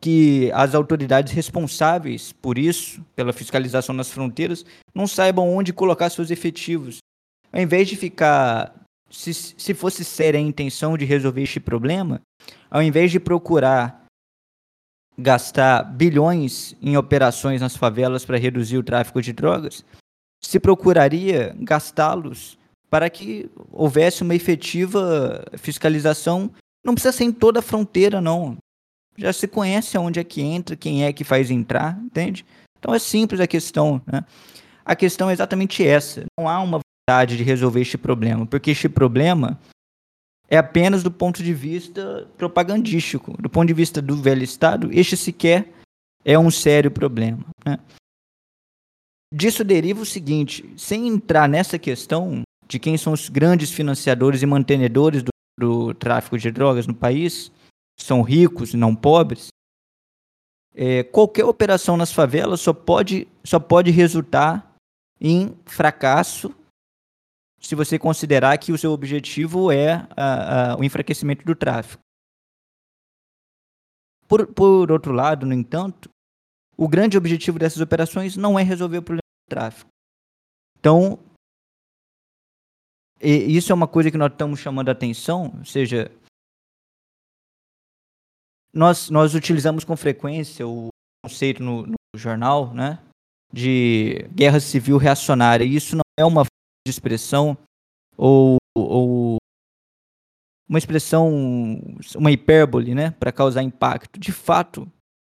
que 0.00 0.50
as 0.52 0.74
autoridades 0.74 1.32
responsáveis 1.32 2.32
por 2.32 2.56
isso, 2.56 3.04
pela 3.14 3.32
fiscalização 3.32 3.94
nas 3.94 4.10
fronteiras, 4.10 4.64
não 4.94 5.06
saibam 5.06 5.48
onde 5.54 5.72
colocar 5.72 6.08
seus 6.08 6.30
efetivos. 6.30 6.98
Ao 7.52 7.60
invés 7.60 7.88
de 7.88 7.96
ficar. 7.96 8.74
Se, 9.10 9.34
se 9.34 9.74
fosse 9.74 10.04
séria 10.04 10.38
a 10.38 10.42
intenção 10.42 10.96
de 10.96 11.04
resolver 11.04 11.42
este 11.42 11.58
problema, 11.58 12.20
ao 12.70 12.80
invés 12.80 13.10
de 13.10 13.18
procurar 13.18 14.04
gastar 15.18 15.82
bilhões 15.82 16.76
em 16.80 16.96
operações 16.96 17.60
nas 17.60 17.74
favelas 17.74 18.24
para 18.24 18.38
reduzir 18.38 18.78
o 18.78 18.84
tráfico 18.84 19.20
de 19.20 19.32
drogas, 19.32 19.84
se 20.40 20.60
procuraria 20.60 21.56
gastá-los 21.58 22.56
para 22.88 23.10
que 23.10 23.50
houvesse 23.72 24.22
uma 24.22 24.34
efetiva 24.34 25.44
fiscalização. 25.58 26.48
Não 26.84 26.94
precisa 26.94 27.10
ser 27.10 27.24
em 27.24 27.32
toda 27.32 27.58
a 27.58 27.62
fronteira, 27.62 28.20
não 28.20 28.56
já 29.20 29.32
se 29.32 29.46
conhece 29.46 29.96
aonde 29.96 30.18
é 30.18 30.24
que 30.24 30.40
entra, 30.40 30.74
quem 30.74 31.04
é 31.04 31.12
que 31.12 31.24
faz 31.24 31.50
entrar, 31.50 31.98
entende? 32.02 32.44
Então 32.78 32.94
é 32.94 32.98
simples 32.98 33.40
a 33.40 33.46
questão, 33.46 34.00
né? 34.06 34.24
A 34.84 34.96
questão 34.96 35.28
é 35.28 35.32
exatamente 35.32 35.86
essa. 35.86 36.24
Não 36.38 36.48
há 36.48 36.58
uma 36.60 36.80
vontade 37.10 37.36
de 37.36 37.42
resolver 37.42 37.80
este 37.80 37.98
problema, 37.98 38.46
porque 38.46 38.70
este 38.70 38.88
problema 38.88 39.58
é 40.48 40.56
apenas 40.56 41.02
do 41.02 41.10
ponto 41.10 41.42
de 41.42 41.52
vista 41.52 42.28
propagandístico. 42.36 43.36
Do 43.40 43.50
ponto 43.50 43.66
de 43.66 43.74
vista 43.74 44.00
do 44.00 44.16
velho 44.16 44.44
Estado, 44.44 44.90
este 44.92 45.16
sequer 45.16 45.72
é 46.24 46.38
um 46.38 46.50
sério 46.50 46.90
problema. 46.90 47.44
Né? 47.64 47.78
Disso 49.34 49.64
deriva 49.64 50.02
o 50.02 50.06
seguinte: 50.06 50.72
sem 50.76 51.08
entrar 51.08 51.48
nessa 51.48 51.78
questão 51.78 52.42
de 52.68 52.78
quem 52.78 52.96
são 52.96 53.12
os 53.12 53.28
grandes 53.28 53.72
financiadores 53.72 54.42
e 54.42 54.46
mantenedores 54.46 55.22
do, 55.22 55.30
do 55.58 55.94
tráfico 55.94 56.38
de 56.38 56.50
drogas 56.52 56.86
no 56.86 56.94
país, 56.94 57.50
são 57.98 58.22
ricos 58.22 58.72
e 58.72 58.76
não 58.76 58.94
pobres, 58.94 59.48
é, 60.74 61.02
qualquer 61.02 61.44
operação 61.44 61.96
nas 61.96 62.12
favelas 62.12 62.60
só 62.60 62.72
pode, 62.72 63.26
só 63.42 63.58
pode 63.58 63.90
resultar 63.90 64.72
em 65.20 65.52
fracasso 65.66 66.54
se 67.60 67.74
você 67.74 67.98
considerar 67.98 68.56
que 68.58 68.72
o 68.72 68.78
seu 68.78 68.92
objetivo 68.92 69.70
é 69.70 70.06
a, 70.16 70.72
a, 70.72 70.76
o 70.76 70.84
enfraquecimento 70.84 71.44
do 71.44 71.54
tráfico. 71.54 72.02
Por, 74.26 74.46
por 74.46 74.90
outro 74.90 75.12
lado, 75.12 75.44
no 75.44 75.52
entanto, 75.52 76.08
o 76.76 76.88
grande 76.88 77.18
objetivo 77.18 77.58
dessas 77.58 77.80
operações 77.80 78.36
não 78.36 78.58
é 78.58 78.62
resolver 78.62 78.98
o 78.98 79.02
problema 79.02 79.20
do 79.20 79.50
tráfico. 79.50 79.90
Então, 80.78 81.18
isso 83.20 83.70
é 83.70 83.74
uma 83.74 83.86
coisa 83.88 84.10
que 84.10 84.16
nós 84.16 84.32
estamos 84.32 84.60
chamando 84.60 84.88
a 84.88 84.92
atenção, 84.92 85.52
ou 85.58 85.64
seja, 85.64 86.10
nós, 88.72 89.10
nós 89.10 89.34
utilizamos 89.34 89.84
com 89.84 89.96
frequência 89.96 90.66
o 90.66 90.88
conceito 91.22 91.62
no, 91.62 91.86
no 91.86 91.96
jornal, 92.16 92.72
né, 92.72 92.98
de 93.52 94.26
guerra 94.32 94.60
civil 94.60 94.96
reacionária. 94.96 95.64
E 95.64 95.74
isso 95.74 95.96
não 95.96 96.02
é 96.18 96.24
uma 96.24 96.44
de 96.86 96.90
expressão 96.90 97.56
ou, 98.16 98.58
ou 98.76 99.36
uma 100.68 100.78
expressão, 100.78 101.28
uma 102.14 102.30
hipérbole, 102.30 102.94
né, 102.94 103.10
para 103.18 103.32
causar 103.32 103.62
impacto. 103.62 104.20
De 104.20 104.30
fato, 104.30 104.90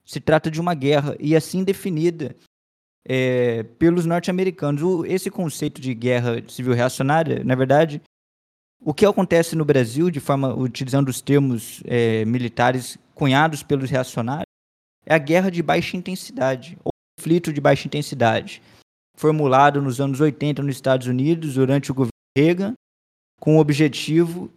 se 0.05 0.21
trata 0.21 0.51
de 0.51 0.61
uma 0.61 0.75
guerra 0.75 1.17
e 1.21 1.37
assim 1.37 1.63
definida 1.63 2.35
é, 3.07 3.63
pelos 3.63 4.07
norte-americanos. 4.07 4.83
Esse 5.07 5.31
conceito 5.31 5.81
de 5.81 5.95
guerra 5.95 6.43
civil 6.49 6.75
reacionária, 6.75 7.45
na 7.45 7.55
verdade, 7.55 8.03
o 8.83 8.95
que 8.95 9.07
acontece 9.07 9.55
no 9.55 9.65
Brasil, 9.65 10.11
de 10.11 10.21
forma 10.21 10.55
utilizando 10.55 11.09
os 11.09 11.21
termos 11.21 11.83
é, 11.85 12.25
militares 12.25 12.99
cunhados 13.15 13.63
pelos 13.63 13.91
reacionários, 13.91 14.47
é 15.07 15.15
a 15.15 15.19
guerra 15.19 15.51
de 15.51 15.63
baixa 15.63 15.97
intensidade, 15.97 16.79
ou 16.83 16.91
conflito 17.19 17.53
de 17.53 17.61
baixa 17.61 17.87
intensidade, 17.87 18.63
formulado 19.21 19.81
nos 19.81 20.00
anos 20.00 20.21
80 20.21 20.62
nos 20.62 20.75
Estados 20.75 21.07
Unidos 21.07 21.55
durante 21.55 21.91
o 21.91 21.95
governo 21.95 22.11
Reagan, 22.37 22.75
com 23.39 23.57
o 23.57 23.61
objetivo 23.61 24.50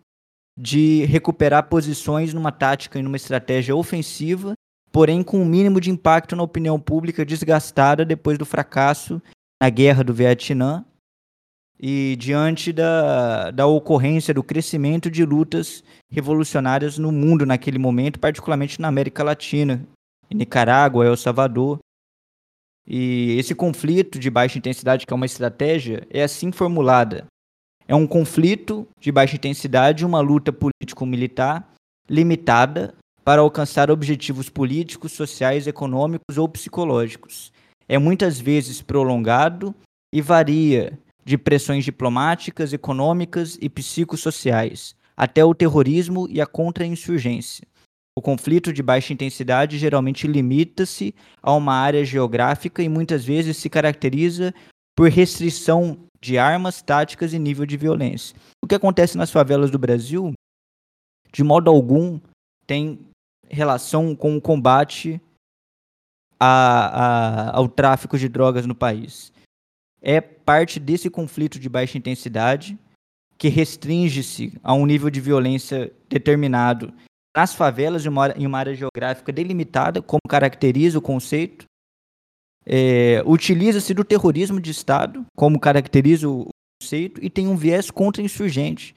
de 0.57 1.05
recuperar 1.05 1.67
posições 1.67 2.33
numa 2.33 2.51
tática 2.51 2.99
e 2.99 3.01
numa 3.01 3.17
estratégia 3.17 3.75
ofensiva 3.75 4.53
porém 4.93 5.23
com 5.23 5.39
o 5.39 5.41
um 5.41 5.45
mínimo 5.45 5.81
de 5.81 5.89
impacto 5.89 6.35
na 6.35 6.43
opinião 6.43 6.79
pública 6.79 7.25
desgastada 7.25 8.05
depois 8.05 8.37
do 8.37 8.45
fracasso 8.45 9.19
na 9.61 9.67
guerra 9.67 10.03
do 10.03 10.13
Vietnã 10.13 10.85
e 11.79 12.15
diante 12.17 12.71
da, 12.71 13.49
da 13.49 13.65
ocorrência 13.65 14.33
do 14.33 14.43
crescimento 14.43 15.09
de 15.09 15.25
lutas 15.25 15.83
revolucionárias 16.11 16.99
no 16.99 17.11
mundo 17.11 17.45
naquele 17.45 17.79
momento, 17.79 18.19
particularmente 18.19 18.79
na 18.79 18.87
América 18.87 19.23
Latina, 19.23 19.83
em 20.29 20.35
Nicarágua, 20.35 21.05
El 21.05 21.17
Salvador. 21.17 21.79
E 22.87 23.37
esse 23.37 23.55
conflito 23.55 24.19
de 24.19 24.29
baixa 24.29 24.57
intensidade, 24.57 25.05
que 25.05 25.13
é 25.13 25.15
uma 25.15 25.25
estratégia, 25.25 26.05
é 26.09 26.23
assim 26.23 26.51
formulada. 26.51 27.25
É 27.87 27.95
um 27.95 28.07
conflito 28.07 28.87
de 28.99 29.11
baixa 29.11 29.35
intensidade, 29.35 30.05
uma 30.05 30.19
luta 30.19 30.51
político-militar 30.51 31.67
limitada 32.09 32.93
para 33.23 33.41
alcançar 33.41 33.89
objetivos 33.89 34.49
políticos, 34.49 35.13
sociais, 35.13 35.67
econômicos 35.67 36.37
ou 36.37 36.47
psicológicos. 36.47 37.51
É 37.87 37.97
muitas 37.97 38.39
vezes 38.39 38.81
prolongado 38.81 39.73
e 40.13 40.21
varia 40.21 40.99
de 41.25 41.37
pressões 41.37 41.85
diplomáticas, 41.85 42.73
econômicas 42.73 43.57
e 43.61 43.69
psicossociais, 43.69 44.93
até 45.15 45.43
o 45.43 45.55
terrorismo 45.55 46.27
e 46.29 46.41
a 46.41 46.45
contra-insurgência. 46.45 47.65
O 48.15 48.21
conflito 48.21 48.71
de 48.71 48.83
baixa 48.83 49.13
intensidade 49.13 49.77
geralmente 49.77 50.27
limita-se 50.27 51.15
a 51.41 51.53
uma 51.53 51.73
área 51.73 52.05
geográfica 52.05 52.83
e 52.83 52.89
muitas 52.89 53.25
vezes 53.25 53.57
se 53.57 53.69
caracteriza 53.69 54.53
por 54.95 55.09
restrição 55.09 55.97
de 56.21 56.37
armas, 56.37 56.81
táticas 56.81 57.33
e 57.33 57.39
nível 57.39 57.65
de 57.65 57.75
violência. 57.75 58.35
O 58.63 58.67
que 58.67 58.75
acontece 58.75 59.17
nas 59.17 59.31
favelas 59.31 59.71
do 59.71 59.79
Brasil, 59.79 60.33
de 61.31 61.43
modo 61.43 61.69
algum, 61.69 62.19
tem 62.67 62.99
relação 63.49 64.15
com 64.15 64.37
o 64.37 64.41
combate 64.41 65.19
a, 66.39 67.49
a, 67.49 67.57
ao 67.57 67.67
tráfico 67.67 68.17
de 68.17 68.29
drogas 68.29 68.65
no 68.65 68.75
país 68.75 69.33
é 70.03 70.19
parte 70.19 70.81
desse 70.81 71.09
conflito 71.09 71.57
de 71.57 71.69
baixa 71.69 71.97
intensidade 71.97 72.77
que 73.37 73.47
restringe-se 73.47 74.53
a 74.61 74.73
um 74.73 74.85
nível 74.85 75.09
de 75.09 75.21
violência 75.21 75.91
determinado 76.09 76.93
nas 77.35 77.53
favelas 77.53 78.05
em 78.05 78.09
uma, 78.09 78.57
área 78.57 78.75
geográfica 78.75 79.31
delimitada, 79.31 80.01
como 80.01 80.21
caracteriza 80.27 80.99
o 80.99 81.01
conceito. 81.01 81.65
É, 82.65 83.21
Utiliza-se 83.25 83.93
do 83.93 84.03
terrorismo 84.03 84.61
de 84.61 84.71
Estado, 84.71 85.25
como 85.35 85.59
caracteriza 85.59 86.29
o 86.29 86.49
conceito, 86.81 87.23
e 87.23 87.29
tem 87.29 87.47
um 87.47 87.57
viés 87.57 87.89
contra-insurgente, 87.89 88.95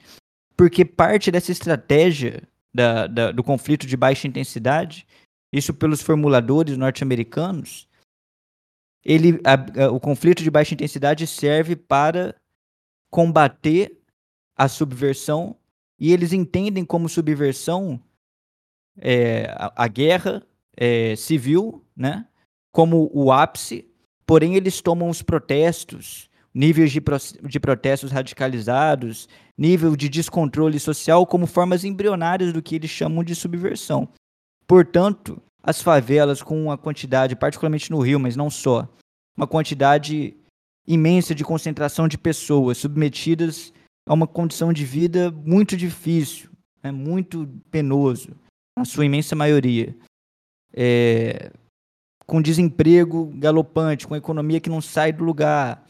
porque 0.55 0.85
parte 0.85 1.31
dessa 1.31 1.51
estratégia 1.51 2.43
da, 2.73 3.07
da, 3.07 3.31
do 3.31 3.43
conflito 3.43 3.87
de 3.87 3.97
baixa 3.97 4.27
intensidade, 4.27 5.05
isso 5.51 5.73
pelos 5.73 6.01
formuladores 6.01 6.77
norte-americanos, 6.77 7.87
ele, 9.03 9.39
a, 9.43 9.85
a, 9.85 9.91
o 9.91 9.99
conflito 9.99 10.43
de 10.43 10.51
baixa 10.51 10.73
intensidade 10.73 11.25
serve 11.25 11.75
para 11.75 12.35
combater 13.09 13.97
a 14.55 14.67
subversão 14.67 15.55
e 15.99 16.11
eles 16.11 16.33
entendem 16.33 16.85
como 16.85 17.09
subversão 17.09 17.99
é, 18.99 19.53
a, 19.55 19.83
a, 19.83 19.87
guerra 19.87 20.43
é, 20.75 21.15
civil, 21.15 21.83
né, 21.95 22.25
como 22.71 23.09
o 23.13 23.31
ápice, 23.31 23.87
porém 24.25 24.55
eles 24.55 24.81
tomam 24.81 25.09
os 25.09 25.21
protestos, 25.21 26.29
níveis 26.53 26.91
de, 26.91 27.01
de 27.43 27.59
protestos 27.59 28.11
radicalizados, 28.11 29.27
nível 29.57 29.95
de 29.95 30.09
descontrole 30.09 30.79
social 30.79 31.25
como 31.25 31.45
formas 31.45 31.83
embrionárias 31.83 32.51
do 32.51 32.61
que 32.61 32.75
eles 32.75 32.89
chamam 32.89 33.23
de 33.23 33.35
subversão. 33.35 34.07
Portanto, 34.65 35.41
as 35.61 35.81
favelas 35.81 36.41
com 36.41 36.63
uma 36.63 36.77
quantidade, 36.77 37.35
particularmente 37.35 37.91
no 37.91 37.99
Rio, 37.99 38.19
mas 38.19 38.35
não 38.35 38.49
só, 38.49 38.87
uma 39.35 39.47
quantidade 39.47 40.35
imensa 40.87 41.35
de 41.35 41.43
concentração 41.43 42.07
de 42.07 42.17
pessoas 42.17 42.77
submetidas 42.77 43.73
a 44.07 44.13
uma 44.13 44.25
condição 44.25 44.71
de 44.71 44.85
vida 44.85 45.29
muito 45.31 45.75
difícil, 45.75 46.49
é 46.81 46.91
muito 46.91 47.47
penoso, 47.69 48.35
na 48.77 48.85
sua 48.85 49.05
imensa 49.05 49.35
maioria. 49.35 49.95
É, 50.73 51.51
com 52.25 52.41
desemprego 52.41 53.31
galopante, 53.35 54.07
com 54.07 54.15
economia 54.15 54.59
que 54.59 54.69
não 54.69 54.81
sai 54.81 55.11
do 55.11 55.23
lugar, 55.23 55.83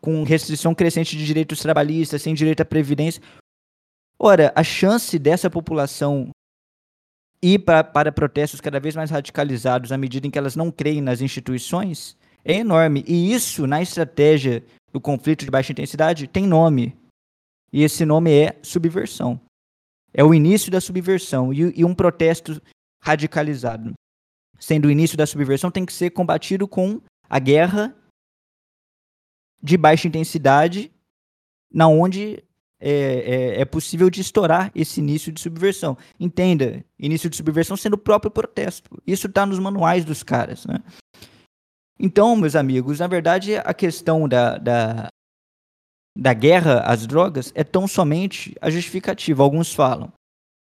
com 0.00 0.22
restrição 0.24 0.74
crescente 0.74 1.16
de 1.16 1.24
direitos 1.24 1.60
trabalhistas, 1.60 2.20
sem 2.20 2.34
direito 2.34 2.60
à 2.60 2.64
previdência. 2.64 3.22
Ora, 4.18 4.52
a 4.54 4.62
chance 4.62 5.18
dessa 5.18 5.48
população 5.48 6.30
ir 7.40 7.60
pra, 7.60 7.82
para 7.82 8.12
protestos 8.12 8.60
cada 8.60 8.80
vez 8.80 8.94
mais 8.96 9.10
radicalizados 9.10 9.92
à 9.92 9.96
medida 9.96 10.26
em 10.26 10.30
que 10.30 10.38
elas 10.38 10.56
não 10.56 10.70
creem 10.70 11.00
nas 11.00 11.20
instituições 11.20 12.16
é 12.44 12.54
enorme. 12.54 13.04
E 13.06 13.32
isso, 13.32 13.66
na 13.66 13.80
estratégia 13.80 14.64
do 14.92 15.00
conflito 15.00 15.44
de 15.44 15.50
baixa 15.50 15.72
intensidade, 15.72 16.26
tem 16.26 16.46
nome. 16.46 16.96
E 17.72 17.82
esse 17.82 18.04
nome 18.04 18.32
é 18.32 18.58
subversão. 18.62 19.40
É 20.18 20.24
o 20.24 20.34
início 20.34 20.68
da 20.68 20.80
subversão 20.80 21.52
e, 21.52 21.78
e 21.78 21.84
um 21.84 21.94
protesto 21.94 22.60
radicalizado. 23.00 23.92
Sendo 24.58 24.88
o 24.88 24.90
início 24.90 25.16
da 25.16 25.24
subversão, 25.24 25.70
tem 25.70 25.86
que 25.86 25.92
ser 25.92 26.10
combatido 26.10 26.66
com 26.66 27.00
a 27.30 27.38
guerra 27.38 27.94
de 29.62 29.76
baixa 29.76 30.08
intensidade, 30.08 30.90
na 31.72 31.86
onde 31.86 32.42
é, 32.80 32.90
é, 32.90 33.60
é, 33.60 33.64
possível 33.64 34.10
de 34.10 34.20
estourar 34.20 34.72
esse 34.74 34.98
início 34.98 35.30
de 35.30 35.40
subversão. 35.40 35.96
Entenda, 36.18 36.84
início 36.98 37.30
de 37.30 37.36
subversão 37.36 37.76
sendo 37.76 37.94
o 37.94 37.98
próprio 37.98 38.28
protesto. 38.28 39.00
Isso 39.06 39.28
está 39.28 39.46
nos 39.46 39.60
manuais 39.60 40.04
dos 40.04 40.24
caras. 40.24 40.66
Né? 40.66 40.82
Então, 41.96 42.34
meus 42.34 42.56
amigos, 42.56 42.98
na 42.98 43.06
verdade, 43.06 43.54
a 43.54 43.72
questão 43.72 44.28
da, 44.28 44.58
da, 44.58 45.08
da 46.18 46.34
guerra 46.34 46.80
às 46.80 47.06
drogas 47.06 47.52
é 47.54 47.62
tão 47.62 47.86
somente 47.86 48.52
a 48.60 48.68
justificativa. 48.68 49.40
Alguns 49.40 49.72
falam, 49.72 50.12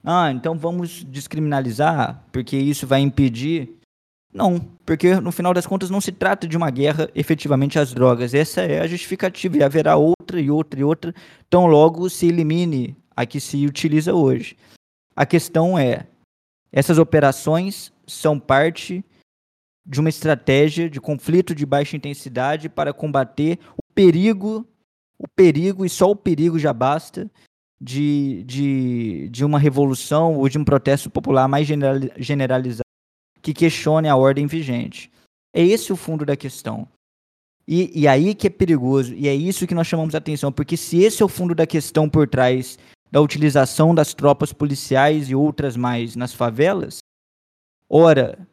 ah, 0.05 0.31
então 0.31 0.59
vamos 0.59 1.03
descriminalizar, 1.03 2.23
porque 2.31 2.59
isso 2.59 2.87
vai 2.87 3.01
impedir. 3.01 3.71
Não, 4.35 4.61
porque 4.85 5.15
no 5.19 5.33
final 5.33 5.55
das 5.55 5.67
contas 5.67 5.89
não 5.89 5.99
se 5.99 6.13
trata 6.13 6.47
de 6.47 6.59
uma 6.59 6.71
guerra 6.71 7.09
efetivamente 7.15 7.79
às 7.79 7.95
drogas. 7.95 8.35
Essa 8.35 8.61
é 8.61 8.81
a 8.81 8.87
justificativa, 8.87 9.57
e 9.57 9.63
haverá 9.63 9.97
outra 9.97 10.39
e 10.39 10.51
outra 10.51 10.79
e 10.79 10.85
outra, 10.85 11.15
tão 11.49 11.65
logo 11.65 12.11
se 12.11 12.27
elimine 12.27 12.95
a 13.17 13.25
que 13.25 13.41
se 13.41 13.65
utiliza 13.65 14.13
hoje. 14.13 14.59
A 15.17 15.25
questão 15.25 15.79
é: 15.79 16.07
essas 16.71 16.99
operações 16.99 17.91
são 18.07 18.39
parte 18.39 19.03
de 19.87 20.01
uma 20.01 20.11
estratégia 20.11 20.91
de 20.91 21.01
conflito 21.01 21.55
de 21.55 21.65
baixa 21.65 21.97
intensidade 21.97 22.69
para 22.69 22.93
combater 22.93 23.59
o 23.75 23.95
perigo, 23.95 24.67
o 25.19 25.27
perigo, 25.29 25.85
e 25.85 25.89
só 25.89 26.11
o 26.11 26.17
perigo 26.17 26.59
já 26.59 26.73
basta, 26.73 27.31
de, 27.81 28.43
de, 28.45 29.29
de 29.29 29.45
uma 29.45 29.59
revolução 29.59 30.37
ou 30.37 30.49
de 30.49 30.59
um 30.59 30.65
protesto 30.65 31.11
popular 31.11 31.47
mais 31.47 31.67
generalizado 32.19 32.87
que 33.43 33.53
questione 33.53 34.09
a 34.09 34.17
ordem 34.17 34.47
vigente. 34.47 35.11
É 35.55 35.63
esse 35.63 35.93
o 35.93 35.97
fundo 35.97 36.25
da 36.25 36.37
questão. 36.37 36.89
E, 37.69 38.01
e 38.01 38.09
aí 38.09 38.35
que 38.35 38.47
é 38.47 38.51
perigoso, 38.51 39.15
e 39.15 39.29
é 39.29 39.35
isso 39.35 39.67
que 39.67 39.75
nós 39.75 39.87
chamamos 39.87 40.15
a 40.15 40.19
atenção, 40.19 40.53
porque 40.53 40.77
se 40.77 41.03
esse 41.03 41.23
é 41.23 41.25
o 41.25 41.29
fundo 41.29 41.55
da 41.55 41.67
questão 41.67 42.09
por 42.09 42.29
trás 42.29 42.79
da 43.11 43.21
utilização 43.21 43.95
das 43.95 44.15
tropas 44.15 44.53
policiais 44.53 45.29
e 45.29 45.35
outras 45.35 45.77
mais 45.77 46.17
nas 46.17 46.33
favelas, 46.33 46.99
ora, 47.89 48.47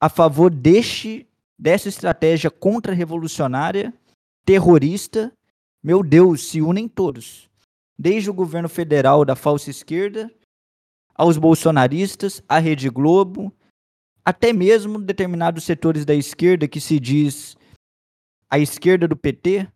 a 0.00 0.08
favor 0.08 0.50
deste, 0.50 1.26
dessa 1.58 1.88
estratégia 1.88 2.50
contra-revolucionária, 2.50 3.92
terrorista, 4.44 5.32
meu 5.82 6.02
Deus, 6.02 6.48
se 6.48 6.60
unem 6.60 6.88
todos. 6.88 7.48
Desde 7.98 8.30
o 8.30 8.34
governo 8.34 8.68
federal 8.68 9.24
da 9.24 9.36
falsa 9.36 9.70
esquerda, 9.70 10.30
aos 11.14 11.36
bolsonaristas, 11.36 12.42
à 12.48 12.58
Rede 12.58 12.88
Globo, 12.88 13.52
até 14.24 14.52
mesmo 14.52 14.98
determinados 14.98 15.64
setores 15.64 16.04
da 16.04 16.14
esquerda 16.14 16.68
que 16.68 16.80
se 16.80 16.98
diz 16.98 17.56
a 18.48 18.58
esquerda 18.58 19.06
do 19.06 19.16
PT, 19.16 19.68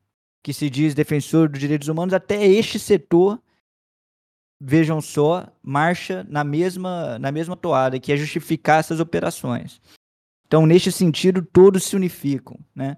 que 0.42 0.52
se 0.52 0.68
diz 0.68 0.94
defensor 0.94 1.48
dos 1.48 1.60
direitos 1.60 1.88
humanos, 1.88 2.14
até 2.14 2.46
este 2.46 2.78
setor, 2.78 3.40
vejam 4.60 5.00
só, 5.00 5.46
marcha 5.62 6.24
na 6.28 6.42
mesma, 6.42 7.18
na 7.18 7.30
mesma 7.30 7.56
toada, 7.56 8.00
que 8.00 8.12
é 8.12 8.16
justificar 8.16 8.80
essas 8.80 9.00
operações. 9.00 9.80
Então, 10.46 10.66
neste 10.66 10.90
sentido, 10.92 11.42
todos 11.42 11.84
se 11.84 11.96
unificam. 11.96 12.58
Né? 12.74 12.96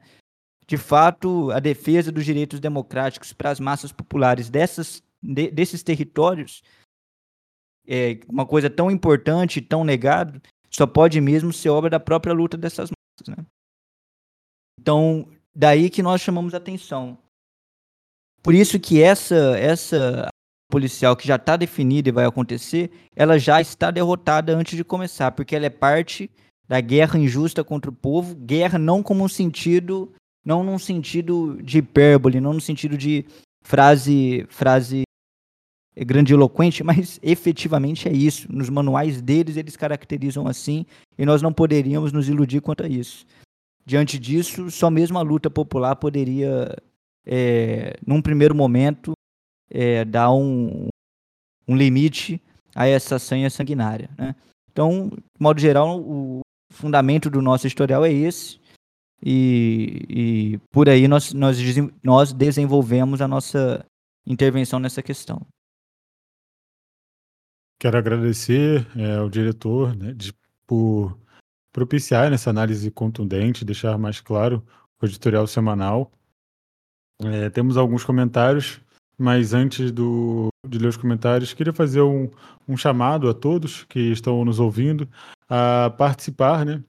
De 0.68 0.76
fato, 0.76 1.50
a 1.52 1.60
defesa 1.60 2.10
dos 2.10 2.24
direitos 2.24 2.58
democráticos 2.58 3.32
para 3.32 3.50
as 3.50 3.60
massas 3.60 3.92
populares 3.92 4.50
dessas, 4.50 5.02
de, 5.22 5.50
desses 5.50 5.82
territórios 5.82 6.62
é 7.86 8.18
uma 8.28 8.44
coisa 8.44 8.68
tão 8.68 8.90
importante, 8.90 9.60
tão 9.60 9.84
negada, 9.84 10.42
só 10.68 10.86
pode 10.86 11.20
mesmo 11.20 11.52
ser 11.52 11.68
obra 11.68 11.88
da 11.88 12.00
própria 12.00 12.34
luta 12.34 12.56
dessas 12.56 12.90
massas. 12.90 13.36
Né? 13.36 13.46
Então, 14.80 15.28
daí 15.54 15.88
que 15.88 16.02
nós 16.02 16.20
chamamos 16.20 16.52
atenção. 16.52 17.16
Por 18.42 18.54
isso 18.54 18.78
que 18.78 19.00
essa, 19.00 19.56
essa 19.58 20.28
policial 20.70 21.16
que 21.16 21.26
já 21.26 21.36
está 21.36 21.56
definida 21.56 22.08
e 22.08 22.12
vai 22.12 22.24
acontecer, 22.24 22.90
ela 23.14 23.38
já 23.38 23.60
está 23.60 23.90
derrotada 23.90 24.54
antes 24.54 24.76
de 24.76 24.84
começar, 24.84 25.32
porque 25.32 25.54
ela 25.54 25.66
é 25.66 25.70
parte 25.70 26.30
da 26.68 26.80
guerra 26.80 27.18
injusta 27.18 27.62
contra 27.62 27.90
o 27.90 27.94
povo, 27.94 28.34
guerra 28.34 28.78
não 28.78 29.02
como 29.02 29.24
um 29.24 29.28
sentido, 29.28 30.12
não 30.46 30.62
num 30.62 30.78
sentido 30.78 31.58
de 31.60 31.78
hipérbole, 31.78 32.40
não 32.40 32.52
no 32.52 32.60
sentido 32.60 32.96
de 32.96 33.26
frase, 33.64 34.46
frase 34.48 35.02
grandiloquente, 35.98 36.84
mas 36.84 37.18
efetivamente 37.20 38.08
é 38.08 38.12
isso. 38.12 38.46
Nos 38.50 38.70
manuais 38.70 39.20
deles 39.20 39.56
eles 39.56 39.76
caracterizam 39.76 40.46
assim 40.46 40.86
e 41.18 41.26
nós 41.26 41.42
não 41.42 41.52
poderíamos 41.52 42.12
nos 42.12 42.28
iludir 42.28 42.60
quanto 42.60 42.84
a 42.84 42.88
isso. 42.88 43.26
Diante 43.84 44.18
disso, 44.18 44.70
só 44.70 44.88
mesmo 44.88 45.18
a 45.18 45.22
luta 45.22 45.50
popular 45.50 45.96
poderia, 45.96 46.76
é, 47.26 47.96
num 48.06 48.22
primeiro 48.22 48.54
momento, 48.54 49.12
é, 49.68 50.04
dar 50.04 50.30
um, 50.32 50.88
um 51.66 51.76
limite 51.76 52.40
a 52.74 52.86
essa 52.86 53.18
sanha 53.18 53.50
sanguinária. 53.50 54.10
Né? 54.16 54.34
Então, 54.70 55.08
de 55.08 55.40
modo 55.40 55.60
geral, 55.60 56.00
o 56.00 56.40
fundamento 56.72 57.30
do 57.30 57.42
nosso 57.42 57.66
historial 57.66 58.04
é 58.04 58.12
esse. 58.12 58.60
E, 59.22 60.04
e 60.08 60.58
por 60.70 60.88
aí 60.88 61.08
nós, 61.08 61.32
nós, 61.32 61.58
nós 62.02 62.32
desenvolvemos 62.32 63.20
a 63.20 63.28
nossa 63.28 63.84
intervenção 64.26 64.78
nessa 64.78 65.02
questão. 65.02 65.46
Quero 67.78 67.98
agradecer 67.98 68.86
é, 68.96 69.16
ao 69.16 69.28
diretor 69.28 69.94
né, 69.96 70.12
de, 70.12 70.32
por 70.66 71.18
propiciar 71.72 72.30
nessa 72.30 72.50
análise 72.50 72.90
contundente, 72.90 73.64
deixar 73.64 73.98
mais 73.98 74.20
claro 74.20 74.64
o 75.00 75.06
editorial 75.06 75.46
semanal. 75.46 76.10
É, 77.22 77.50
temos 77.50 77.76
alguns 77.76 78.04
comentários 78.04 78.80
mas 79.18 79.54
antes 79.54 79.90
do, 79.90 80.48
de 80.66 80.78
ler 80.78 80.88
os 80.88 80.96
comentários, 80.96 81.54
queria 81.54 81.72
fazer 81.72 82.02
um, 82.02 82.30
um 82.68 82.76
chamado 82.76 83.28
a 83.28 83.34
todos 83.34 83.84
que 83.84 83.98
estão 83.98 84.44
nos 84.44 84.60
ouvindo 84.60 85.08
a 85.48 85.90
participar, 85.96 86.66
né? 86.66 86.82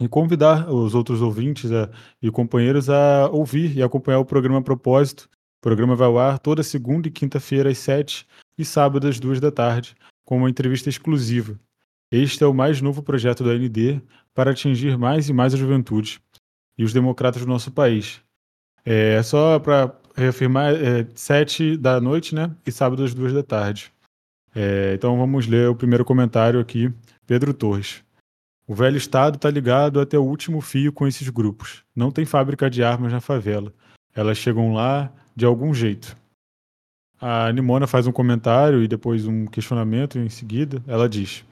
E 0.00 0.08
convidar 0.08 0.68
os 0.68 0.94
outros 0.94 1.22
ouvintes 1.22 1.70
a, 1.70 1.88
e 2.20 2.30
companheiros 2.30 2.90
a 2.90 3.28
ouvir 3.30 3.76
e 3.76 3.82
acompanhar 3.82 4.18
o 4.18 4.24
programa 4.24 4.62
Propósito. 4.62 5.28
O 5.58 5.62
programa 5.62 5.94
vai 5.94 6.08
ao 6.08 6.18
ar 6.18 6.38
toda 6.38 6.62
segunda 6.62 7.08
e 7.08 7.10
quinta-feira 7.10 7.70
às 7.70 7.78
sete 7.78 8.26
e 8.58 8.64
sábado 8.64 9.06
às 9.06 9.18
duas 9.18 9.40
da 9.40 9.50
tarde, 9.50 9.94
com 10.24 10.38
uma 10.38 10.50
entrevista 10.50 10.88
exclusiva. 10.88 11.58
Este 12.10 12.44
é 12.44 12.46
o 12.46 12.54
mais 12.54 12.80
novo 12.80 13.02
projeto 13.02 13.42
da 13.42 13.50
AND 13.50 14.02
para 14.34 14.50
atingir 14.50 14.98
mais 14.98 15.28
e 15.28 15.32
mais 15.32 15.54
a 15.54 15.56
juventude 15.56 16.20
e 16.76 16.84
os 16.84 16.92
democratas 16.92 17.42
do 17.42 17.48
nosso 17.48 17.70
país. 17.70 18.20
É 18.84 19.22
só 19.22 19.58
para 19.58 19.96
reafirmar 20.14 20.74
é, 20.74 21.06
sete 21.14 21.76
da 21.76 22.00
noite, 22.00 22.34
né? 22.34 22.54
E 22.66 22.70
sábado 22.70 23.02
às 23.02 23.14
duas 23.14 23.32
da 23.32 23.42
tarde. 23.42 23.92
É, 24.54 24.92
então 24.94 25.16
vamos 25.16 25.46
ler 25.46 25.68
o 25.68 25.74
primeiro 25.74 26.04
comentário 26.04 26.60
aqui, 26.60 26.92
Pedro 27.26 27.52
Torres. 27.52 28.04
O 28.66 28.74
velho 28.74 28.96
Estado 28.96 29.36
está 29.36 29.50
ligado 29.50 30.00
até 30.00 30.18
o 30.18 30.24
último 30.24 30.60
fio 30.60 30.92
com 30.92 31.06
esses 31.06 31.28
grupos. 31.28 31.84
Não 31.94 32.10
tem 32.10 32.24
fábrica 32.24 32.70
de 32.70 32.82
armas 32.82 33.12
na 33.12 33.20
favela. 33.20 33.72
Elas 34.14 34.38
chegam 34.38 34.72
lá 34.72 35.12
de 35.36 35.44
algum 35.44 35.74
jeito. 35.74 36.16
A 37.20 37.52
Nimona 37.52 37.86
faz 37.86 38.06
um 38.06 38.12
comentário 38.12 38.82
e 38.82 38.88
depois 38.88 39.26
um 39.26 39.46
questionamento 39.46 40.18
em 40.18 40.28
seguida. 40.28 40.82
Ela 40.86 41.08
diz: 41.08 41.44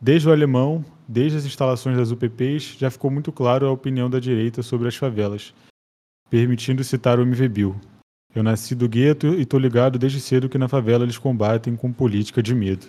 Desde 0.00 0.28
o 0.28 0.32
alemão, 0.32 0.84
desde 1.08 1.38
as 1.38 1.44
instalações 1.44 1.96
das 1.96 2.10
UPPs, 2.10 2.76
já 2.78 2.90
ficou 2.90 3.10
muito 3.10 3.32
claro 3.32 3.66
a 3.66 3.72
opinião 3.72 4.08
da 4.08 4.20
direita 4.20 4.62
sobre 4.62 4.88
as 4.88 4.96
favelas 4.96 5.52
permitindo 6.34 6.82
citar 6.82 7.18
o 7.18 7.22
MV 7.22 7.48
Bill. 7.48 7.76
Eu 8.34 8.42
nasci 8.42 8.74
do 8.74 8.88
gueto 8.88 9.28
e 9.34 9.46
tô 9.46 9.56
ligado 9.56 10.00
desde 10.00 10.20
cedo 10.20 10.48
que 10.48 10.58
na 10.58 10.66
favela 10.66 11.04
eles 11.04 11.16
combatem 11.16 11.76
com 11.76 11.92
política 11.92 12.42
de 12.42 12.52
medo. 12.52 12.86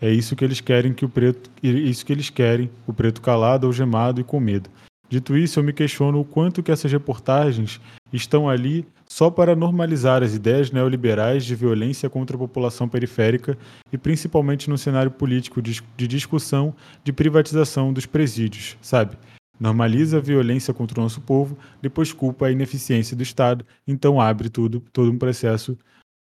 É 0.00 0.10
isso 0.10 0.36
que 0.36 0.44
eles 0.44 0.60
querem 0.60 0.92
que 0.92 1.04
o 1.04 1.08
preto, 1.08 1.50
isso 1.62 2.06
que 2.06 2.12
eles 2.12 2.30
querem, 2.30 2.70
o 2.86 2.92
preto 2.92 3.20
calado, 3.20 3.66
algemado 3.66 4.20
e 4.20 4.24
com 4.24 4.38
medo. 4.38 4.70
Dito 5.08 5.36
isso, 5.36 5.58
eu 5.58 5.64
me 5.64 5.72
questiono 5.72 6.20
o 6.20 6.24
quanto 6.24 6.62
que 6.62 6.70
essas 6.70 6.92
reportagens 6.92 7.80
estão 8.12 8.48
ali 8.48 8.86
só 9.06 9.30
para 9.30 9.56
normalizar 9.56 10.22
as 10.22 10.34
ideias 10.34 10.70
neoliberais 10.70 11.44
de 11.44 11.54
violência 11.54 12.10
contra 12.10 12.36
a 12.36 12.38
população 12.38 12.88
periférica 12.88 13.56
e 13.90 13.96
principalmente 13.96 14.68
no 14.68 14.76
cenário 14.76 15.10
político 15.10 15.62
de 15.62 16.06
discussão 16.06 16.74
de 17.02 17.12
privatização 17.12 17.92
dos 17.92 18.04
presídios, 18.04 18.76
sabe? 18.82 19.16
normaliza 19.58 20.18
a 20.18 20.20
violência 20.20 20.72
contra 20.72 21.00
o 21.00 21.02
nosso 21.02 21.20
povo, 21.20 21.58
depois 21.82 22.12
culpa 22.12 22.46
a 22.46 22.50
ineficiência 22.50 23.16
do 23.16 23.22
Estado, 23.22 23.64
então 23.86 24.20
abre 24.20 24.48
tudo, 24.48 24.82
todo 24.92 25.10
um 25.10 25.18
processo 25.18 25.76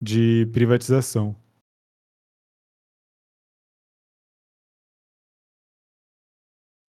de 0.01 0.47
privatização. 0.51 1.35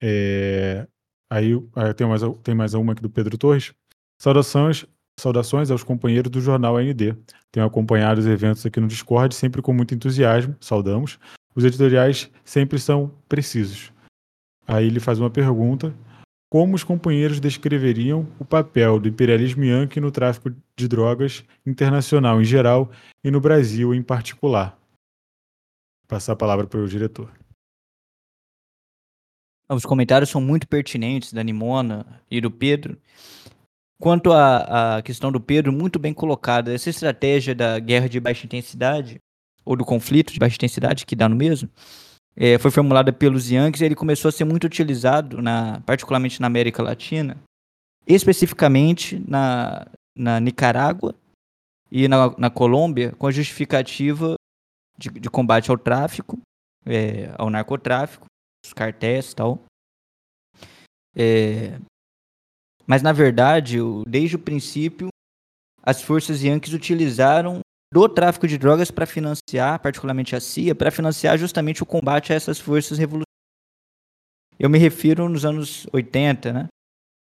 É, 0.03 0.87
aí, 1.31 1.53
tem, 1.97 2.07
mais, 2.07 2.23
tem 2.43 2.55
mais 2.55 2.75
uma 2.75 2.93
aqui 2.93 3.03
do 3.03 3.11
Pedro 3.11 3.37
Torres. 3.37 3.73
Saudações, 4.19 4.87
saudações 5.19 5.71
aos 5.71 5.83
companheiros 5.83 6.31
do 6.31 6.41
jornal 6.41 6.77
AND. 6.77 7.17
Tenho 7.53 7.67
acompanhado 7.67 8.21
os 8.21 8.27
eventos 8.27 8.65
aqui 8.65 8.81
no 8.81 8.89
Discord, 8.89 9.35
sempre 9.35 9.63
com 9.63 9.73
muito 9.73 9.95
entusiasmo, 9.95 10.57
saudamos. 10.61 11.19
Os 11.55 11.65
editoriais 11.65 12.31
sempre 12.45 12.79
são 12.79 13.13
precisos. 13.29 13.93
Aí 14.67 14.87
ele 14.87 15.01
faz 15.01 15.19
uma 15.19 15.31
pergunta 15.31 15.95
como 16.51 16.75
os 16.75 16.83
companheiros 16.83 17.39
descreveriam 17.39 18.27
o 18.39 18.45
papel 18.45 18.99
do 18.99 19.09
imperialismo 19.09 19.65
yankee 19.65 20.01
no 20.01 20.11
tráfico 20.11 20.51
de 20.77 20.89
drogas 20.89 21.45
internacional 21.65 22.41
em 22.41 22.45
geral 22.45 22.91
e 23.23 23.31
no 23.31 23.41
Brasil 23.41 23.95
em 23.95 24.03
particular. 24.03 24.77
Passar 26.09 26.33
a 26.33 26.37
palavra 26.37 26.67
para 26.67 26.81
o 26.81 26.89
diretor. 26.89 27.31
Os 29.71 29.85
comentários 29.85 30.31
são 30.31 30.41
muito 30.41 30.67
pertinentes 30.67 31.33
da 31.33 31.45
Nimona 31.45 32.05
e 32.29 32.41
do 32.41 32.51
Pedro. 32.51 32.99
Quanto 34.01 34.33
à, 34.33 34.97
à 34.97 35.03
questão 35.03 35.31
do 35.31 35.41
Pedro, 35.41 35.73
muito 35.73 35.99
bem 35.99 36.13
colocada. 36.13 36.75
Essa 36.75 36.91
estratégia 36.91 37.55
da 37.55 37.79
guerra 37.79 38.09
de 38.09 38.19
baixa 38.19 38.47
intensidade, 38.47 39.21
ou 39.65 39.77
do 39.77 39.85
conflito 39.85 40.33
de 40.33 40.41
baixa 40.41 40.57
intensidade, 40.57 41.07
que 41.07 41.15
dá 41.15 41.29
no 41.29 41.37
mesmo, 41.37 41.69
é, 42.35 42.59
foi 42.59 42.71
formulada 42.71 43.13
pelos 43.13 43.51
Yankees 43.51 43.81
e 43.81 43.85
ele 43.85 43.95
começou 43.95 44.29
a 44.29 44.33
ser 44.33 44.45
muito 44.45 44.65
utilizado, 44.65 45.41
na, 45.41 45.81
particularmente 45.87 46.41
na 46.41 46.47
América 46.49 46.83
Latina, 46.83 47.37
especificamente 48.07 49.23
na, 49.29 49.87
na 50.17 50.41
Nicarágua 50.41 51.15
e 51.93 52.09
na, 52.09 52.35
na 52.37 52.51
Colômbia, 52.51 53.13
com 53.19 53.27
a 53.27 53.31
justificativa 53.31 54.35
de, 54.99 55.11
de 55.11 55.31
combate 55.31 55.71
ao 55.71 55.79
tráfico, 55.79 56.41
é, 56.87 57.33
ao 57.37 57.51
narcotráfico, 57.51 58.27
os 58.65 58.73
cartéis 58.73 59.33
e 59.33 59.37
tal. 59.37 59.65
É, 61.15 61.79
mas, 62.87 63.03
na 63.03 63.13
verdade, 63.13 63.79
desde 64.07 64.37
o 64.37 64.39
princípio, 64.39 65.09
as 65.83 66.03
forças 66.03 66.43
Yankees 66.43 66.75
utilizaram 66.75 67.61
do 67.93 68.09
tráfico 68.09 68.47
de 68.47 68.59
drogas 68.59 68.91
para 68.91 69.07
financiar, 69.07 69.81
particularmente 69.81 70.37
a 70.37 70.41
CIA, 70.41 70.75
para 70.75 70.91
financiar 70.91 71.39
justamente 71.39 71.83
o 71.83 71.87
combate 71.87 72.33
a 72.33 72.37
essas 72.37 72.59
forças 72.59 72.99
revolucionárias. 72.99 73.27
Eu 74.59 74.69
me 74.69 74.79
refiro 74.79 75.29
nos 75.29 75.45
anos 75.45 75.87
80, 75.93 76.53
né? 76.53 76.69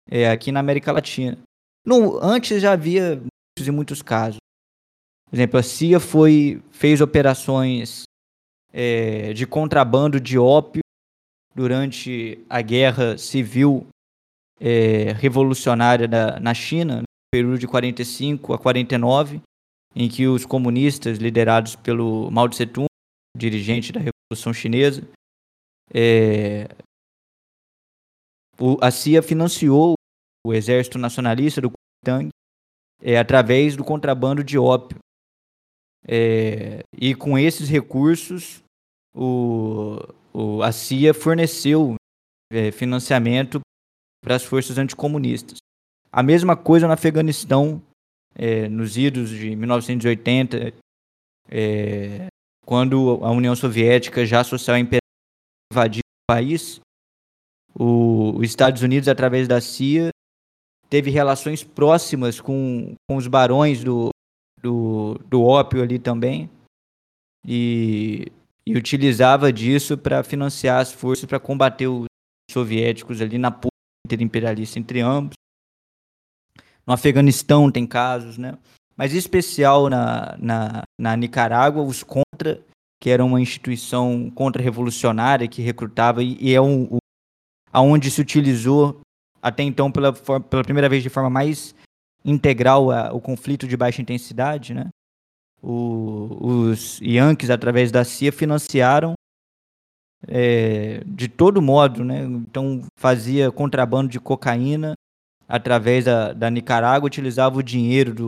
É, 0.10 0.30
aqui 0.30 0.52
na 0.52 0.60
América 0.60 0.92
Latina. 0.92 1.38
No, 1.86 2.18
antes 2.24 2.62
já 2.62 2.74
havia 2.74 3.18
muitos 3.18 3.68
e 3.68 3.72
muitos 3.72 4.02
casos. 4.02 4.38
Por 5.30 5.36
exemplo, 5.36 5.60
a 5.60 5.64
CIA 5.64 6.00
foi, 6.00 6.64
fez 6.72 7.02
operações 7.02 8.04
é, 8.74 9.32
de 9.34 9.46
contrabando 9.46 10.20
de 10.20 10.40
ópio 10.40 10.82
durante 11.56 12.44
a 12.50 12.62
guerra 12.62 13.18
civil 13.18 13.88
é, 14.60 15.14
revolucionária 15.14 16.08
da, 16.08 16.40
na 16.40 16.54
China, 16.54 16.98
no 16.98 17.04
período 17.32 17.60
de 17.60 17.68
45 17.68 18.54
a 18.54 18.60
49, 18.60 19.42
em 19.96 20.08
que 20.08 20.28
os 20.28 20.46
comunistas, 20.46 21.18
liderados 21.18 21.76
pelo 21.76 22.30
Mao 22.32 22.48
Tse 22.50 22.66
Tung, 22.66 22.88
dirigente 23.38 23.92
da 23.92 24.00
Revolução 24.00 24.54
Chinesa, 24.54 25.08
é, 25.94 26.68
o, 28.60 28.78
a 28.82 28.92
CIA 28.92 29.22
financiou 29.22 29.96
o 30.46 30.54
exército 30.54 30.98
nacionalista 30.98 31.62
do 31.62 31.72
Kuomintang 31.72 32.30
é, 33.02 33.18
através 33.18 33.76
do 33.76 33.84
contrabando 33.84 34.44
de 34.44 34.58
ópio. 34.58 34.98
É, 36.08 36.84
e 36.94 37.14
com 37.16 37.38
esses 37.38 37.70
recursos, 37.70 38.64
o, 39.14 39.98
o, 40.40 40.64
a 40.64 40.72
CIA 40.72 41.14
forneceu 41.14 41.96
é, 42.52 42.72
financiamento 42.72 43.60
para 44.24 44.36
as 44.36 44.44
forças 44.44 44.78
anticomunistas. 44.78 45.58
A 46.12 46.24
mesma 46.24 46.56
coisa 46.56 46.88
no 46.88 46.94
Afeganistão, 46.94 47.82
é, 48.36 48.68
nos 48.70 48.98
idos 48.98 49.30
de 49.30 49.56
1980, 49.56 50.74
é, 51.50 52.28
quando 52.66 53.20
a 53.24 53.32
União 53.32 53.56
Soviética, 53.56 54.26
já 54.26 54.44
social 54.44 54.78
imperial, 54.78 55.00
invadiu 55.72 56.02
o 56.02 56.32
país, 56.32 56.80
o, 57.76 58.38
os 58.38 58.44
Estados 58.44 58.82
Unidos, 58.82 59.10
através 59.10 59.48
da 59.48 59.60
CIA, 59.60 60.10
teve 60.90 61.12
relações 61.12 61.64
próximas 61.64 62.40
com, 62.40 62.96
com 63.08 63.18
os 63.18 63.28
barões 63.28 63.84
do, 63.84 64.10
do, 64.62 65.20
do 65.26 65.44
ópio 65.44 65.84
ali 65.84 66.00
também. 66.00 66.50
E, 67.48 68.32
e 68.70 68.78
utilizava 68.78 69.52
disso 69.52 69.98
para 69.98 70.22
financiar 70.22 70.80
as 70.80 70.94
forças 70.94 71.26
para 71.26 71.40
combater 71.40 71.88
os 71.88 72.06
soviéticos 72.52 73.20
ali 73.20 73.40
na 73.40 73.50
ponta 73.50 73.74
interimperialista 74.06 74.78
entre 74.78 75.02
ambos. 75.02 75.34
No 76.86 76.94
Afeganistão 76.94 77.72
tem 77.72 77.88
casos, 77.88 78.38
né? 78.38 78.60
Mas 78.96 79.16
em 79.16 79.18
especial 79.18 79.90
na, 79.90 80.38
na, 80.38 80.84
na 81.00 81.16
Nicarágua, 81.16 81.82
os 81.82 82.04
Contra, 82.04 82.64
que 83.02 83.10
era 83.10 83.26
uma 83.26 83.42
instituição 83.42 84.30
contra-revolucionária 84.30 85.48
que 85.48 85.64
recrutava 85.64 86.22
e, 86.22 86.38
e 86.40 86.54
é 86.54 86.62
um, 86.62 86.84
o, 86.84 86.98
aonde 87.74 88.12
se 88.12 88.22
utilizou 88.22 89.02
até 89.42 89.64
então 89.64 89.92
pela, 89.92 90.14
pela 90.14 90.64
primeira 90.64 90.88
vez 90.88 91.02
de 91.02 91.10
forma 91.10 91.30
mais 91.30 91.74
integral 92.24 92.92
a, 92.92 93.12
o 93.14 93.20
conflito 93.20 93.68
de 93.68 93.76
baixa 93.76 94.00
intensidade, 94.00 94.76
né? 94.76 94.90
O, 95.62 96.38
os 96.42 97.00
Yankees, 97.02 97.50
através 97.50 97.92
da 97.92 98.04
CIA, 98.04 98.32
financiaram 98.32 99.14
é, 100.28 101.02
de 101.06 101.28
todo 101.28 101.62
modo, 101.62 102.04
né? 102.04 102.24
Então 102.24 102.86
fazia 102.98 103.52
contrabando 103.52 104.10
de 104.10 104.20
cocaína 104.20 104.94
através 105.48 106.06
da, 106.06 106.34
da 106.34 106.50
Nicarágua, 106.50 107.08
utilizava 107.08 107.58
o 107.58 107.64
dinheiro 107.64 108.14
do, 108.14 108.28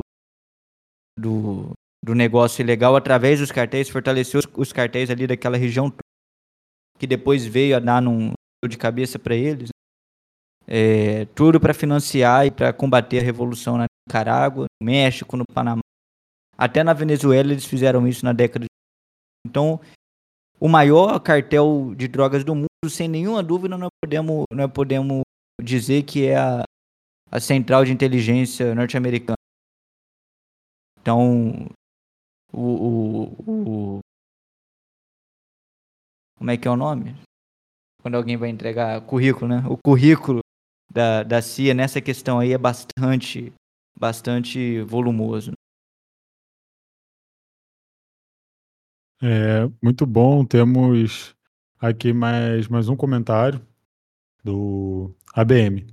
do, 1.17 1.71
do 2.03 2.15
negócio 2.15 2.61
ilegal 2.61 2.95
através 2.95 3.39
dos 3.39 3.51
cartéis, 3.51 3.89
fortaleceu 3.89 4.39
os, 4.39 4.47
os 4.57 4.73
cartéis 4.73 5.09
ali 5.09 5.27
daquela 5.27 5.57
região 5.57 5.93
que 6.97 7.07
depois 7.07 7.45
veio 7.45 7.75
a 7.75 7.79
dar 7.79 8.01
num 8.01 8.33
de 8.67 8.77
cabeça 8.77 9.17
para 9.17 9.35
eles. 9.35 9.69
É, 10.67 11.25
tudo 11.33 11.59
para 11.59 11.73
financiar 11.73 12.45
e 12.45 12.51
para 12.51 12.71
combater 12.71 13.19
a 13.19 13.23
revolução 13.23 13.77
na 13.77 13.85
Nicarágua, 14.07 14.65
no 14.79 14.85
México, 14.85 15.35
no 15.35 15.43
Panamá. 15.51 15.81
Até 16.61 16.83
na 16.83 16.93
Venezuela 16.93 17.51
eles 17.51 17.65
fizeram 17.65 18.07
isso 18.07 18.23
na 18.23 18.33
década 18.33 18.65
de. 18.65 19.49
Então, 19.49 19.81
o 20.59 20.67
maior 20.67 21.19
cartel 21.19 21.95
de 21.95 22.07
drogas 22.07 22.43
do 22.43 22.53
mundo, 22.53 22.87
sem 22.87 23.07
nenhuma 23.07 23.41
dúvida, 23.41 23.75
nós 23.75 23.89
podemos, 23.99 24.45
nós 24.53 24.71
podemos 24.71 25.23
dizer 25.59 26.03
que 26.03 26.27
é 26.27 26.37
a, 26.37 26.63
a 27.31 27.39
central 27.39 27.83
de 27.83 27.91
inteligência 27.91 28.75
norte-americana. 28.75 29.37
Então, 30.99 31.67
o, 32.53 32.61
o, 32.61 33.23
o, 33.47 33.99
Como 36.37 36.51
é 36.51 36.57
que 36.57 36.67
é 36.67 36.71
o 36.71 36.77
nome? 36.77 37.15
Quando 38.03 38.17
alguém 38.17 38.37
vai 38.37 38.49
entregar 38.49 39.01
currículo, 39.07 39.47
né? 39.47 39.63
O 39.67 39.77
currículo 39.83 40.41
da, 40.93 41.23
da 41.23 41.41
CIA 41.41 41.73
nessa 41.73 41.99
questão 41.99 42.37
aí 42.37 42.53
é 42.53 42.57
bastante, 42.59 43.51
bastante 43.97 44.79
volumoso. 44.81 45.53
É, 49.21 49.69
muito 49.81 50.05
bom. 50.05 50.43
Temos 50.43 51.35
aqui 51.79 52.11
mais, 52.11 52.67
mais 52.67 52.89
um 52.89 52.95
comentário 52.95 53.61
do 54.43 55.13
ABM. 55.33 55.85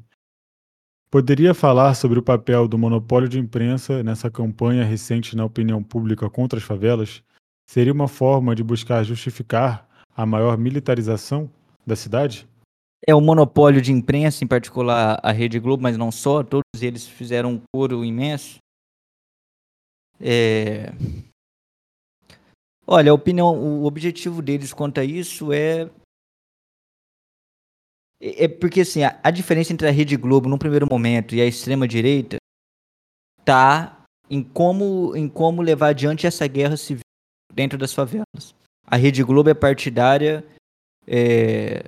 Poderia 1.10 1.54
falar 1.54 1.94
sobre 1.94 2.18
o 2.18 2.22
papel 2.22 2.66
do 2.66 2.78
monopólio 2.78 3.28
de 3.28 3.38
imprensa 3.38 4.02
nessa 4.02 4.30
campanha 4.30 4.84
recente 4.84 5.36
na 5.36 5.44
opinião 5.44 5.82
pública 5.82 6.28
contra 6.28 6.58
as 6.58 6.64
favelas? 6.64 7.22
Seria 7.66 7.92
uma 7.92 8.08
forma 8.08 8.54
de 8.54 8.62
buscar 8.62 9.04
justificar 9.04 9.86
a 10.16 10.24
maior 10.24 10.56
militarização 10.56 11.50
da 11.86 11.96
cidade? 11.96 12.48
É 13.06 13.14
o 13.14 13.20
monopólio 13.20 13.80
de 13.80 13.92
imprensa, 13.92 14.42
em 14.42 14.46
particular 14.46 15.20
a 15.22 15.32
Rede 15.32 15.58
Globo, 15.58 15.82
mas 15.82 15.96
não 15.96 16.10
só, 16.10 16.42
todos 16.42 16.82
eles 16.82 17.06
fizeram 17.06 17.52
um 17.52 17.60
coro 17.72 18.04
imenso. 18.04 18.58
É... 20.20 20.92
Olha, 22.90 23.10
a 23.10 23.14
opinião, 23.14 23.54
o 23.54 23.84
objetivo 23.84 24.40
deles 24.40 24.72
quanto 24.72 24.98
a 24.98 25.04
isso 25.04 25.52
é. 25.52 25.90
É, 28.18 28.44
é 28.44 28.48
porque 28.48 28.80
assim, 28.80 29.02
a, 29.02 29.20
a 29.22 29.30
diferença 29.30 29.74
entre 29.74 29.86
a 29.86 29.90
Rede 29.90 30.16
Globo 30.16 30.48
no 30.48 30.58
primeiro 30.58 30.88
momento 30.90 31.34
e 31.34 31.42
a 31.42 31.44
extrema-direita 31.44 32.38
tá 33.44 34.04
em 34.30 34.42
como, 34.42 35.14
em 35.14 35.28
como 35.28 35.60
levar 35.60 35.88
adiante 35.88 36.26
essa 36.26 36.46
guerra 36.46 36.78
civil 36.78 37.02
dentro 37.52 37.76
das 37.76 37.92
favelas. 37.92 38.54
A 38.86 38.96
Rede 38.96 39.22
Globo 39.22 39.50
é 39.50 39.54
partidária, 39.54 40.42
é, 41.06 41.84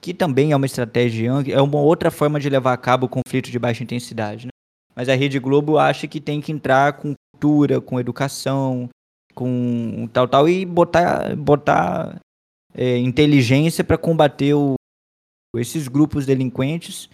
que 0.00 0.14
também 0.14 0.52
é 0.52 0.56
uma 0.56 0.66
estratégia, 0.66 1.28
é 1.52 1.60
uma 1.60 1.80
outra 1.80 2.08
forma 2.08 2.38
de 2.38 2.48
levar 2.48 2.72
a 2.72 2.78
cabo 2.78 3.06
o 3.06 3.08
conflito 3.08 3.50
de 3.50 3.58
baixa 3.58 3.82
intensidade. 3.82 4.46
Né? 4.46 4.50
Mas 4.94 5.08
a 5.08 5.16
Rede 5.16 5.40
Globo 5.40 5.76
acha 5.76 6.06
que 6.06 6.20
tem 6.20 6.40
que 6.40 6.52
entrar 6.52 6.92
com 6.92 7.14
cultura, 7.34 7.80
com 7.80 7.98
educação, 7.98 8.88
com 9.36 10.08
tal, 10.12 10.26
tal, 10.26 10.48
e 10.48 10.64
botar, 10.64 11.36
botar 11.36 12.18
é, 12.74 12.96
inteligência 12.96 13.84
para 13.84 13.98
combater 13.98 14.54
o, 14.54 14.74
esses 15.56 15.86
grupos 15.86 16.24
delinquentes 16.24 17.08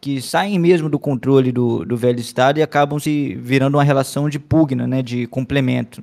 que 0.00 0.20
saem 0.20 0.58
mesmo 0.58 0.90
do 0.90 0.98
controle 0.98 1.50
do, 1.50 1.84
do 1.84 1.96
velho 1.96 2.20
Estado 2.20 2.58
e 2.58 2.62
acabam 2.62 2.98
se 2.98 3.34
virando 3.36 3.76
uma 3.76 3.84
relação 3.84 4.28
de 4.28 4.38
pugna, 4.38 4.86
né, 4.86 5.00
de 5.00 5.26
complemento. 5.28 6.02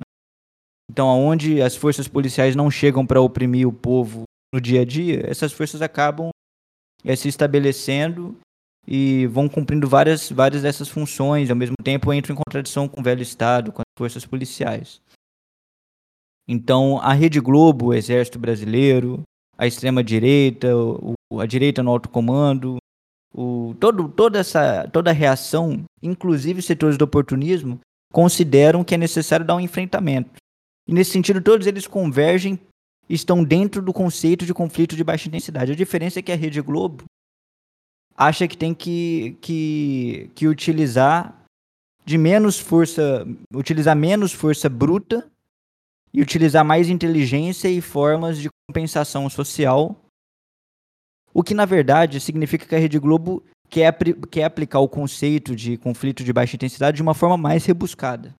Então, 0.89 1.07
aonde 1.07 1.61
as 1.61 1.75
forças 1.75 2.07
policiais 2.07 2.55
não 2.55 2.71
chegam 2.71 3.05
para 3.05 3.21
oprimir 3.21 3.67
o 3.67 3.73
povo 3.73 4.23
no 4.51 4.59
dia 4.59 4.81
a 4.81 4.85
dia, 4.85 5.23
essas 5.29 5.51
forças 5.51 5.81
acabam 5.81 6.29
é, 7.03 7.15
se 7.15 7.27
estabelecendo 7.27 8.35
e 8.87 9.27
vão 9.27 9.47
cumprindo 9.47 9.87
várias, 9.87 10.31
várias 10.31 10.63
dessas 10.63 10.89
funções, 10.89 11.51
ao 11.51 11.55
mesmo 11.55 11.75
tempo 11.83 12.11
entram 12.11 12.33
em 12.33 12.37
contradição 12.37 12.87
com 12.87 13.01
o 13.01 13.03
velho 13.03 13.21
Estado, 13.21 13.71
com 13.71 13.81
as 13.81 13.97
forças 13.97 14.25
policiais. 14.25 14.99
Então, 16.51 16.97
a 16.97 17.13
Rede 17.13 17.39
Globo, 17.39 17.85
o 17.85 17.93
Exército 17.93 18.39
Brasileiro, 18.39 19.21
a 19.55 19.67
extrema-direita, 19.67 20.67
a 21.39 21.45
direita 21.45 21.83
no 21.83 21.91
alto 21.91 22.09
comando, 22.09 22.77
o, 23.31 23.75
todo, 23.79 24.09
toda 24.09 24.39
essa 24.39 24.89
toda 24.91 25.11
a 25.11 25.13
reação, 25.13 25.83
inclusive 26.01 26.63
setores 26.63 26.97
do 26.97 27.05
oportunismo, 27.05 27.79
consideram 28.11 28.83
que 28.83 28.95
é 28.95 28.97
necessário 28.97 29.45
dar 29.45 29.55
um 29.55 29.59
enfrentamento. 29.59 30.31
E 30.87 30.93
nesse 30.93 31.11
sentido, 31.11 31.39
todos 31.39 31.67
eles 31.67 31.85
convergem, 31.85 32.59
estão 33.07 33.43
dentro 33.43 33.79
do 33.79 33.93
conceito 33.93 34.43
de 34.43 34.51
conflito 34.51 34.95
de 34.95 35.03
baixa 35.03 35.27
intensidade. 35.27 35.73
A 35.73 35.75
diferença 35.75 36.17
é 36.17 36.23
que 36.23 36.31
a 36.31 36.35
Rede 36.35 36.61
Globo 36.61 37.03
acha 38.17 38.47
que 38.47 38.57
tem 38.57 38.73
que, 38.73 39.37
que, 39.39 40.31
que 40.33 40.47
utilizar 40.47 41.45
de 42.03 42.17
menos 42.17 42.57
força, 42.57 43.23
utilizar 43.53 43.95
menos 43.95 44.33
força 44.33 44.67
bruta 44.67 45.29
e 46.13 46.21
utilizar 46.21 46.65
mais 46.65 46.89
inteligência 46.89 47.69
e 47.69 47.81
formas 47.81 48.37
de 48.37 48.49
compensação 48.67 49.29
social. 49.29 49.95
O 51.33 51.43
que, 51.43 51.53
na 51.53 51.65
verdade, 51.65 52.19
significa 52.19 52.65
que 52.65 52.75
a 52.75 52.79
Rede 52.79 52.99
Globo 52.99 53.43
quer, 53.69 53.95
quer 54.29 54.43
aplicar 54.43 54.79
o 54.79 54.89
conceito 54.89 55.55
de 55.55 55.77
conflito 55.77 56.23
de 56.23 56.33
baixa 56.33 56.55
intensidade 56.55 56.97
de 56.97 57.01
uma 57.01 57.13
forma 57.13 57.37
mais 57.37 57.65
rebuscada. 57.65 58.33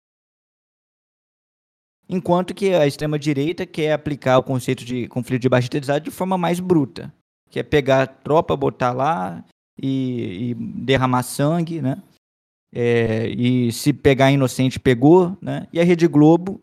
Enquanto 2.09 2.55
que 2.55 2.73
a 2.73 2.87
extrema-direita 2.87 3.67
quer 3.67 3.93
aplicar 3.93 4.39
o 4.39 4.43
conceito 4.43 4.83
de 4.83 5.07
conflito 5.07 5.43
de 5.43 5.49
baixa 5.49 5.67
intensidade 5.67 6.05
de 6.05 6.11
forma 6.11 6.37
mais 6.37 6.59
bruta. 6.59 7.13
Que 7.51 7.59
é 7.59 7.63
pegar 7.63 8.03
a 8.03 8.07
tropa, 8.07 8.55
botar 8.55 8.91
lá 8.91 9.43
e, 9.79 10.49
e 10.49 10.53
derramar 10.55 11.23
sangue, 11.23 11.81
né? 11.81 12.01
É, 12.73 13.27
e 13.29 13.71
se 13.71 13.93
pegar 13.93 14.31
inocente, 14.31 14.79
pegou, 14.79 15.37
né? 15.41 15.67
E 15.73 15.79
a 15.79 15.83
Rede 15.83 16.07
Globo 16.07 16.61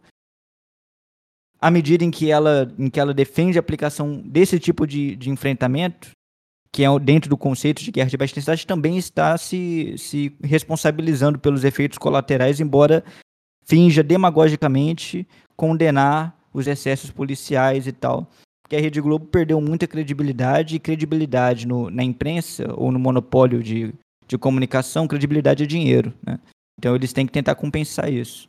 à 1.60 1.70
medida 1.70 2.04
em 2.04 2.10
que 2.10 2.30
ela, 2.30 2.72
em 2.78 2.88
que 2.88 3.00
ela 3.00 3.14
defende 3.14 3.58
a 3.58 3.60
aplicação 3.60 4.22
desse 4.24 4.58
tipo 4.58 4.86
de, 4.86 5.16
de 5.16 5.30
enfrentamento, 5.30 6.10
que 6.72 6.84
é 6.84 6.98
dentro 6.98 7.30
do 7.30 7.36
conceito 7.36 7.82
de 7.82 7.90
guerra 7.90 8.10
de 8.10 8.16
baixa 8.16 8.32
intensidade, 8.32 8.66
também 8.66 8.98
está 8.98 9.38
se, 9.38 9.94
se 9.96 10.36
responsabilizando 10.42 11.38
pelos 11.38 11.64
efeitos 11.64 11.96
colaterais, 11.96 12.60
embora 12.60 13.02
finja 13.64 14.02
demagogicamente 14.02 15.26
condenar 15.56 16.36
os 16.52 16.66
excessos 16.66 17.10
policiais 17.10 17.86
e 17.86 17.92
tal. 17.92 18.30
Porque 18.62 18.76
a 18.76 18.80
Rede 18.80 19.00
Globo 19.00 19.26
perdeu 19.26 19.60
muita 19.60 19.86
credibilidade, 19.86 20.76
e 20.76 20.80
credibilidade 20.80 21.66
no, 21.66 21.88
na 21.88 22.02
imprensa 22.02 22.66
ou 22.74 22.90
no 22.90 22.98
monopólio 22.98 23.62
de, 23.62 23.94
de 24.26 24.36
comunicação, 24.36 25.06
credibilidade 25.06 25.62
é 25.62 25.66
dinheiro. 25.66 26.12
Né? 26.26 26.38
Então 26.78 26.94
eles 26.94 27.12
têm 27.12 27.26
que 27.26 27.32
tentar 27.32 27.54
compensar 27.54 28.12
isso. 28.12 28.48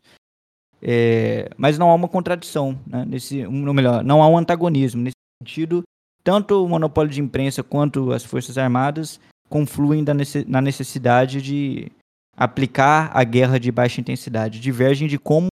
É, 0.82 1.50
mas 1.58 1.78
não 1.78 1.90
há 1.90 1.96
uma 1.96 2.08
contradição, 2.08 2.80
né, 2.86 3.04
nesse, 3.06 3.46
ou 3.46 3.74
melhor, 3.74 4.04
não 4.04 4.22
há 4.22 4.28
um 4.28 4.38
antagonismo. 4.38 5.02
Nesse 5.02 5.16
sentido, 5.42 5.84
tanto 6.24 6.64
o 6.64 6.70
monopólio 6.70 7.12
de 7.12 7.22
imprensa 7.22 7.64
quanto 7.64 8.12
as 8.12 8.24
Forças 8.24 8.58
Armadas 8.58 9.20
confluem 9.50 10.04
na 10.48 10.62
necessidade 10.62 11.42
de 11.42 11.92
aplicar 12.36 13.10
a 13.14 13.24
guerra 13.24 13.60
de 13.60 13.72
baixa 13.72 14.02
intensidade, 14.02 14.60
divergem 14.60 15.08
de 15.08 15.18
como 15.18 15.48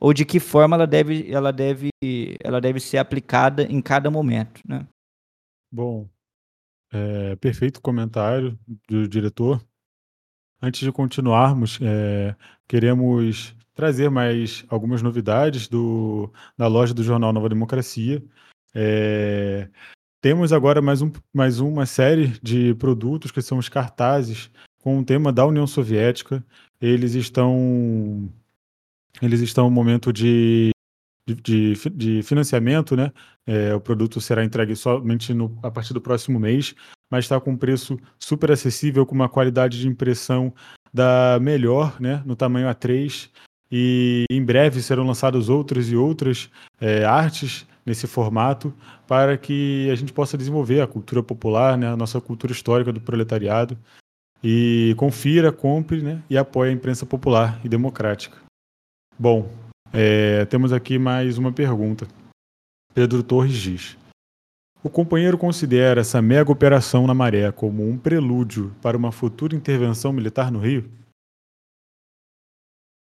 ou 0.00 0.14
de 0.14 0.24
que 0.24 0.40
forma 0.40 0.74
ela 0.74 0.86
deve, 0.86 1.30
ela 1.30 1.52
deve, 1.52 1.90
ela 2.42 2.60
deve 2.60 2.80
ser 2.80 2.96
aplicada 2.96 3.62
em 3.64 3.80
cada 3.82 4.10
momento. 4.10 4.60
Né? 4.66 4.86
Bom, 5.70 6.08
é, 6.92 7.36
perfeito 7.36 7.80
comentário 7.80 8.58
do 8.88 9.06
diretor. 9.06 9.62
Antes 10.62 10.80
de 10.80 10.90
continuarmos, 10.90 11.78
é, 11.82 12.34
queremos 12.66 13.54
trazer 13.80 14.10
mais 14.10 14.62
algumas 14.68 15.00
novidades 15.00 15.66
do, 15.66 16.30
da 16.54 16.66
loja 16.66 16.92
do 16.92 17.02
jornal 17.02 17.32
Nova 17.32 17.48
Democracia. 17.48 18.22
É, 18.74 19.70
temos 20.20 20.52
agora 20.52 20.82
mais, 20.82 21.00
um, 21.00 21.10
mais 21.32 21.60
uma 21.60 21.86
série 21.86 22.38
de 22.42 22.74
produtos 22.74 23.30
que 23.30 23.40
são 23.40 23.56
os 23.56 23.70
cartazes 23.70 24.50
com 24.82 24.98
o 24.98 25.04
tema 25.04 25.32
da 25.32 25.46
União 25.46 25.66
Soviética. 25.66 26.44
Eles 26.78 27.14
estão 27.14 28.28
eles 29.22 29.40
estão 29.40 29.64
no 29.64 29.70
momento 29.70 30.12
de, 30.12 30.72
de, 31.26 31.72
de 31.94 32.22
financiamento, 32.22 32.94
né? 32.94 33.10
É, 33.46 33.74
o 33.74 33.80
produto 33.80 34.20
será 34.20 34.44
entregue 34.44 34.76
somente 34.76 35.32
no, 35.32 35.58
a 35.62 35.70
partir 35.70 35.94
do 35.94 36.02
próximo 36.02 36.38
mês, 36.38 36.74
mas 37.10 37.24
está 37.24 37.40
com 37.40 37.52
um 37.52 37.56
preço 37.56 37.98
super 38.18 38.52
acessível, 38.52 39.06
com 39.06 39.14
uma 39.14 39.28
qualidade 39.28 39.80
de 39.80 39.88
impressão 39.88 40.52
da 40.92 41.38
melhor, 41.40 41.98
né? 41.98 42.22
No 42.26 42.36
tamanho 42.36 42.68
A3. 42.68 43.30
E 43.70 44.24
em 44.30 44.42
breve 44.42 44.82
serão 44.82 45.06
lançados 45.06 45.48
outras 45.48 45.90
e 45.90 45.96
outras 45.96 46.50
é, 46.80 47.04
artes 47.04 47.66
nesse 47.86 48.06
formato 48.06 48.74
para 49.06 49.36
que 49.36 49.88
a 49.90 49.94
gente 49.94 50.12
possa 50.12 50.36
desenvolver 50.36 50.80
a 50.80 50.86
cultura 50.86 51.22
popular, 51.22 51.78
né, 51.78 51.88
a 51.88 51.96
nossa 51.96 52.20
cultura 52.20 52.52
histórica 52.52 52.92
do 52.92 53.00
proletariado. 53.00 53.78
E 54.42 54.94
confira, 54.96 55.52
compre 55.52 56.00
né, 56.00 56.22
e 56.28 56.36
apoie 56.38 56.70
a 56.70 56.72
imprensa 56.72 57.04
popular 57.04 57.60
e 57.62 57.68
democrática. 57.68 58.38
Bom, 59.18 59.50
é, 59.92 60.44
temos 60.46 60.72
aqui 60.72 60.98
mais 60.98 61.36
uma 61.36 61.52
pergunta. 61.52 62.08
Pedro 62.94 63.22
Torres 63.22 63.54
diz: 63.54 63.98
O 64.82 64.88
companheiro 64.88 65.36
considera 65.36 66.00
essa 66.00 66.22
mega 66.22 66.50
operação 66.50 67.06
na 67.06 67.14
Maré 67.14 67.52
como 67.52 67.86
um 67.86 67.98
prelúdio 67.98 68.72
para 68.80 68.96
uma 68.96 69.12
futura 69.12 69.54
intervenção 69.54 70.12
militar 70.12 70.50
no 70.50 70.58
Rio? 70.58 70.90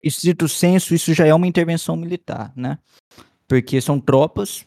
Estrito 0.04 0.48
senso, 0.48 0.94
isso 0.94 1.14
já 1.14 1.26
é 1.26 1.34
uma 1.34 1.48
intervenção 1.48 1.96
militar, 1.96 2.54
né? 2.56 2.78
Porque 3.48 3.82
são 3.82 4.00
tropas 4.00 4.66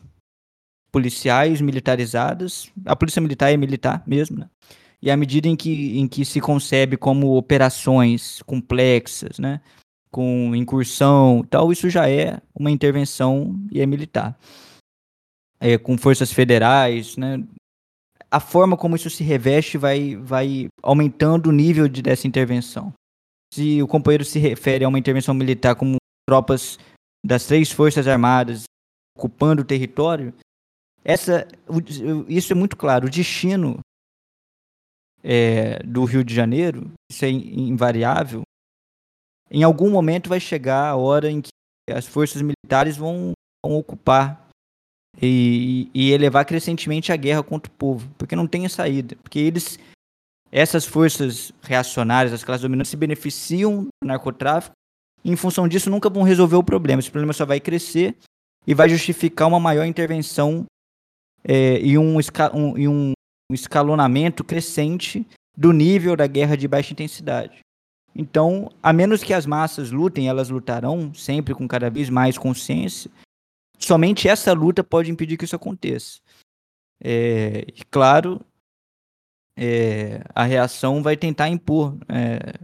policiais 0.91 1.61
militarizadas. 1.61 2.71
A 2.85 2.97
polícia 2.97 3.23
militar 3.23 3.53
é 3.53 3.57
militar 3.57 4.03
mesmo, 4.07 4.39
né? 4.39 4.51
E 5.03 5.11
à 5.11 5.17
medida 5.17 5.49
em 5.49 5.57
que, 5.57 5.99
em 5.99 6.07
que 6.07 6.25
se 6.25 6.41
concebe 6.41 6.97
como 6.97 7.37
operações 7.37 8.43
complexas, 8.43 9.39
né? 9.39 9.61
Com 10.11 10.55
incursão 10.55 11.43
e 11.45 11.47
tal, 11.47 11.73
isso 11.73 11.89
já 11.89 12.09
é 12.09 12.41
uma 12.55 12.71
intervenção 12.71 13.59
e 13.71 13.81
é 13.81 13.87
militar. 13.87 14.39
É, 15.59 15.79
com 15.79 15.97
forças 15.97 16.33
federais, 16.33 17.17
né? 17.17 17.43
A 18.31 18.41
forma 18.41 18.77
como 18.77 18.97
isso 18.97 19.11
se 19.11 19.25
reveste 19.25 19.79
vai, 19.79 20.17
vai 20.17 20.69
aumentando 20.83 21.49
o 21.49 21.53
nível 21.53 21.89
de, 21.89 22.03
dessa 22.03 22.27
intervenção. 22.27 22.93
Se 23.53 23.83
o 23.83 23.89
companheiro 23.89 24.25
se 24.25 24.39
refere 24.39 24.85
a 24.85 24.89
uma 24.89 24.99
intervenção 24.99 25.35
militar 25.35 25.75
como 25.75 25.97
tropas 26.29 26.79
das 27.25 27.47
três 27.47 27.71
forças 27.71 28.07
armadas 28.07 28.65
ocupando 29.17 29.63
o 29.63 29.65
território, 29.65 30.33
essa, 31.05 31.47
isso 32.29 32.53
é 32.53 32.57
muito 32.57 32.77
claro. 32.77 33.07
O 33.07 33.11
destino 33.11 33.81
é, 35.23 35.83
do 35.83 36.05
Rio 36.05 36.25
de 36.25 36.35
Janeiro, 36.35 36.91
isso 37.11 37.25
é 37.25 37.31
invariável. 37.31 38.43
Em 39.51 39.63
algum 39.63 39.91
momento 39.91 40.29
vai 40.29 40.41
chegar 40.41 40.89
a 40.89 40.97
hora 40.97 41.31
em 41.31 41.43
que 41.43 41.51
as 41.93 42.07
forças 42.07 42.41
militares 42.41 42.97
vão, 42.97 43.33
vão 43.65 43.77
ocupar 43.77 44.49
e, 45.21 45.91
e, 45.93 46.13
elevar 46.13 46.45
crescentemente 46.45 47.13
a 47.13 47.17
guerra 47.17 47.43
contra 47.43 47.71
o 47.71 47.75
povo, 47.75 48.09
porque 48.17 48.37
não 48.37 48.47
tem 48.47 48.69
saída. 48.69 49.17
Porque 49.17 49.39
eles, 49.39 49.79
essas 50.51 50.85
forças 50.85 51.53
reacionárias, 51.63 52.33
as 52.33 52.45
classes 52.45 52.63
dominantes, 52.63 52.91
se 52.91 52.97
beneficiam 52.97 53.85
do 53.85 54.07
narcotráfico 54.07 54.75
e, 55.25 55.31
em 55.31 55.37
função 55.37 55.69
disso, 55.69 55.91
nunca 55.91 56.11
vão 56.11 56.23
resolver 56.23 56.57
o 56.57 56.65
problema. 56.65 57.01
Esse 57.01 57.11
problema 57.11 57.33
só 57.33 57.47
vai 57.47 57.61
crescer 57.61 58.17
e 58.67 58.75
vai 58.75 58.89
justificar 58.89 59.49
uma 59.49 59.61
maior 59.61 59.85
intervenção 59.85 60.65
é, 61.45 61.81
e, 61.81 61.97
um, 61.97 62.17
um, 62.55 62.79
e 62.79 62.89
um 62.89 63.13
escalonamento 63.53 64.45
crescente 64.45 65.27
do 65.57 65.73
nível 65.73 66.17
da 66.17 66.27
guerra 66.27 66.57
de 66.57 66.67
baixa 66.67 66.93
intensidade. 66.93 67.61
Então, 68.15 68.71
a 68.83 68.93
menos 68.93 69.23
que 69.23 69.33
as 69.33 69.47
massas 69.47 69.91
lutem, 69.91 70.29
elas 70.29 70.51
lutarão 70.51 71.15
sempre 71.15 71.55
com 71.55 71.69
cada 71.69 71.89
vez 71.89 72.11
mais 72.11 72.37
consciência. 72.37 73.11
Somente 73.79 74.29
essa 74.29 74.53
luta 74.53 74.83
pode 74.83 75.11
impedir 75.11 75.37
que 75.37 75.45
isso 75.45 75.57
aconteça. 75.57 76.19
É, 77.03 77.65
e 77.69 77.85
claro, 77.91 78.41
é, 79.63 80.25
a 80.35 80.45
reação 80.45 81.03
vai 81.03 81.19
tentar 81.19 81.51
impor, 81.51 81.95
é, 82.09 82.55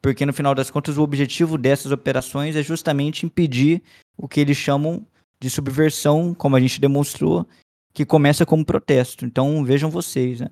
porque 0.00 0.24
no 0.24 0.32
final 0.32 0.54
das 0.54 0.70
contas 0.70 0.96
o 0.96 1.02
objetivo 1.02 1.58
dessas 1.58 1.92
operações 1.92 2.56
é 2.56 2.62
justamente 2.62 3.26
impedir 3.26 3.82
o 4.16 4.26
que 4.26 4.40
eles 4.40 4.56
chamam 4.56 5.06
de 5.38 5.50
subversão, 5.50 6.32
como 6.32 6.56
a 6.56 6.60
gente 6.60 6.80
demonstrou, 6.80 7.46
que 7.92 8.06
começa 8.06 8.46
como 8.46 8.64
protesto. 8.64 9.26
Então 9.26 9.62
vejam 9.62 9.90
vocês, 9.90 10.40
né? 10.40 10.48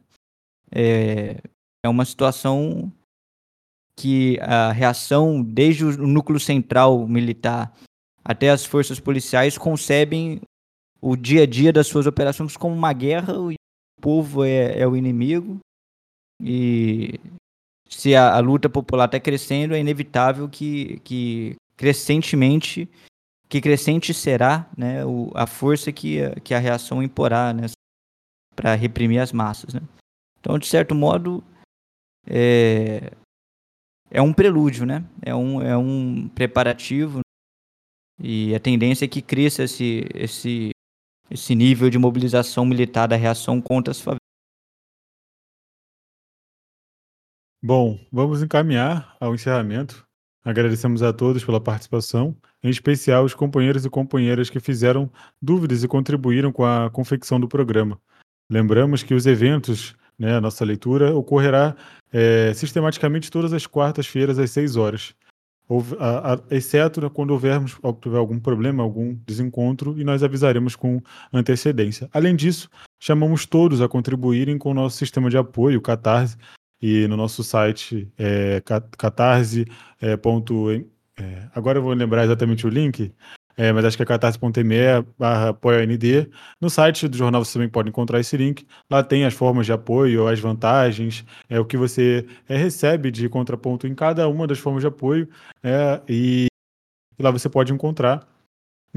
É, 0.71 1.41
é 1.83 1.89
uma 1.89 2.05
situação 2.05 2.93
que 3.99 4.39
a 4.43 4.73
reação, 4.73 5.43
desde 5.43 5.83
o 5.83 6.07
núcleo 6.07 6.39
central 6.39 7.09
militar 7.09 7.73
até 8.23 8.51
as 8.51 8.67
forças 8.67 9.01
policiais, 9.01 9.57
concebem 9.57 10.43
o 11.01 11.17
dia 11.17 11.45
a 11.45 11.47
dia 11.47 11.73
das 11.73 11.87
suas 11.87 12.07
operações 12.07 12.55
como 12.55 12.75
uma 12.75 12.93
guerra, 12.93 13.39
o 13.39 13.55
povo 14.03 14.45
é, 14.45 14.79
é 14.79 14.87
o 14.87 14.95
inimigo, 14.95 15.59
e 16.41 17.19
se 17.89 18.15
a, 18.15 18.35
a 18.35 18.41
luta 18.41 18.69
popular 18.69 19.07
está 19.07 19.19
crescendo, 19.21 19.75
é 19.75 19.81
inevitável 19.81 20.49
que, 20.49 21.01
que 21.01 21.57
crescentemente 21.77 22.89
que 23.49 23.61
crescente 23.61 24.13
será 24.13 24.69
né, 24.77 25.05
o, 25.05 25.31
a 25.35 25.47
força 25.47 25.93
que, 25.93 26.19
que 26.41 26.53
a 26.53 26.59
reação 26.59 27.03
imporá 27.03 27.53
né, 27.53 27.67
para 28.55 28.75
reprimir 28.75 29.21
as 29.21 29.33
massas. 29.33 29.73
Né? 29.75 29.81
Então, 30.41 30.59
de 30.59 30.67
certo 30.67 30.95
modo, 30.95 31.45
é, 32.27 33.13
é 34.11 34.21
um 34.21 34.33
prelúdio, 34.33 34.85
né? 34.85 35.05
é, 35.23 35.35
um, 35.35 35.63
é 35.63 35.77
um 35.77 36.29
preparativo 36.29 37.21
e 38.21 38.55
a 38.55 38.61
tendência 38.61 39.05
é 39.05 39.09
que 39.09 39.23
cresça 39.23 39.65
esse, 39.65 40.07
esse, 40.15 40.71
esse 41.31 41.55
nível 41.55 41.91
de 41.91 41.99
mobilização 41.99 42.65
militar 42.65 43.07
da 43.07 43.17
reação 43.17 43.61
contra 43.61 43.91
as 43.91 44.01
favelas. 44.01 44.26
Bom, 47.67 47.99
vamos 48.13 48.45
encaminhar 48.45 49.17
ao 49.19 49.35
encerramento. 49.35 50.07
Agradecemos 50.45 51.03
a 51.03 51.13
todos 51.13 51.45
pela 51.45 51.61
participação 51.61 52.37
em 52.63 52.71
especial 52.71 53.25
os 53.25 53.35
companheiros 53.35 53.85
e 53.85 53.91
companheiras 53.91 54.49
que 54.49 54.61
fizeram 54.61 55.11
dúvidas 55.43 55.83
e 55.83 55.89
contribuíram 55.89 56.53
com 56.53 56.65
a 56.65 56.89
confecção 56.89 57.41
do 57.41 57.49
programa. 57.49 58.01
Lembramos 58.49 59.03
que 59.03 59.15
os 59.15 59.27
eventos, 59.27 59.97
né, 60.17 60.37
a 60.37 60.41
nossa 60.41 60.65
leitura, 60.65 61.13
ocorrerá 61.13 61.75
é, 62.13 62.55
sistematicamente 62.55 63.33
todas 63.33 63.53
as 63.53 63.67
quartas-feiras 63.67 64.39
às 64.39 64.53
6 64.53 64.77
horas, 64.77 65.13
exceto 66.49 67.11
quando 67.11 67.33
houvermos 67.33 67.77
tiver 68.01 68.19
algum 68.19 68.39
problema, 68.39 68.85
algum 68.85 69.13
desencontro, 69.27 69.99
e 69.99 70.05
nós 70.05 70.23
avisaremos 70.23 70.77
com 70.77 71.03
antecedência. 71.33 72.09
Além 72.13 72.37
disso, 72.37 72.71
chamamos 73.01 73.45
todos 73.45 73.81
a 73.81 73.89
contribuírem 73.89 74.57
com 74.57 74.71
o 74.71 74.75
nosso 74.75 74.97
sistema 74.97 75.29
de 75.29 75.37
apoio, 75.37 75.83
Catarse, 75.83 76.37
e 76.81 77.07
no 77.09 77.17
nosso 77.17 77.43
site 77.45 78.13
é, 78.19 78.63
catarse.me 78.97 79.67
é, 81.19 81.49
agora 81.55 81.79
eu 81.79 81.83
vou 81.83 81.95
lembrar 81.95 82.25
exatamente 82.25 82.67
o 82.67 82.69
link, 82.69 83.11
é, 83.57 83.73
mas 83.73 83.87
acho 83.87 83.97
que 83.97 84.03
é 84.03 84.07
catarse.me 84.07 85.03
barra 85.19 85.49
apoio 85.49 85.79
No 86.61 86.69
site 86.69 87.09
do 87.09 87.17
jornal 87.17 87.43
você 87.43 87.55
também 87.55 87.71
pode 87.71 87.89
encontrar 87.89 88.21
esse 88.21 88.37
link. 88.37 88.67
Lá 88.91 89.03
tem 89.03 89.25
as 89.25 89.33
formas 89.33 89.65
de 89.65 89.73
apoio, 89.73 90.29
as 90.29 90.39
vantagens, 90.39 91.25
é, 91.49 91.59
o 91.59 91.65
que 91.65 91.77
você 91.77 92.27
é, 92.49 92.57
recebe 92.57 93.11
de 93.11 93.29
contraponto 93.31 93.87
em 93.87 93.95
cada 93.95 94.29
uma 94.29 94.47
das 94.47 94.59
formas 94.59 94.83
de 94.83 94.89
apoio. 94.89 95.27
É, 95.63 96.03
e 96.07 96.47
lá 97.19 97.31
você 97.31 97.49
pode 97.49 97.73
encontrar. 97.73 98.29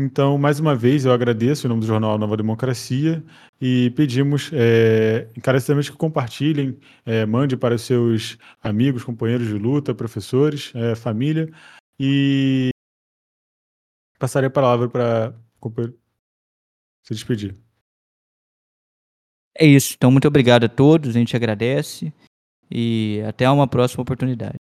Então, 0.01 0.37
mais 0.37 0.61
uma 0.61 0.73
vez, 0.73 1.03
eu 1.03 1.11
agradeço 1.11 1.67
em 1.67 1.69
nome 1.69 1.81
do 1.81 1.87
Jornal 1.87 2.17
Nova 2.17 2.37
Democracia 2.37 3.21
e 3.59 3.89
pedimos 3.97 4.49
é, 4.53 5.27
encarecidamente 5.35 5.91
que 5.91 5.97
compartilhem, 5.97 6.79
é, 7.05 7.25
mande 7.25 7.57
para 7.57 7.75
os 7.75 7.81
seus 7.81 8.37
amigos, 8.63 9.03
companheiros 9.03 9.47
de 9.47 9.55
luta, 9.55 9.93
professores, 9.93 10.71
é, 10.73 10.95
família, 10.95 11.51
e 11.99 12.69
passarei 14.17 14.47
a 14.47 14.49
palavra 14.49 14.87
para 14.87 15.35
se 17.03 17.13
despedir. 17.13 17.53
É 19.53 19.65
isso. 19.65 19.95
Então, 19.97 20.09
muito 20.09 20.29
obrigado 20.29 20.63
a 20.63 20.69
todos. 20.69 21.09
A 21.09 21.19
gente 21.19 21.35
agradece. 21.35 22.13
E 22.71 23.21
até 23.27 23.49
uma 23.49 23.67
próxima 23.67 24.03
oportunidade. 24.03 24.55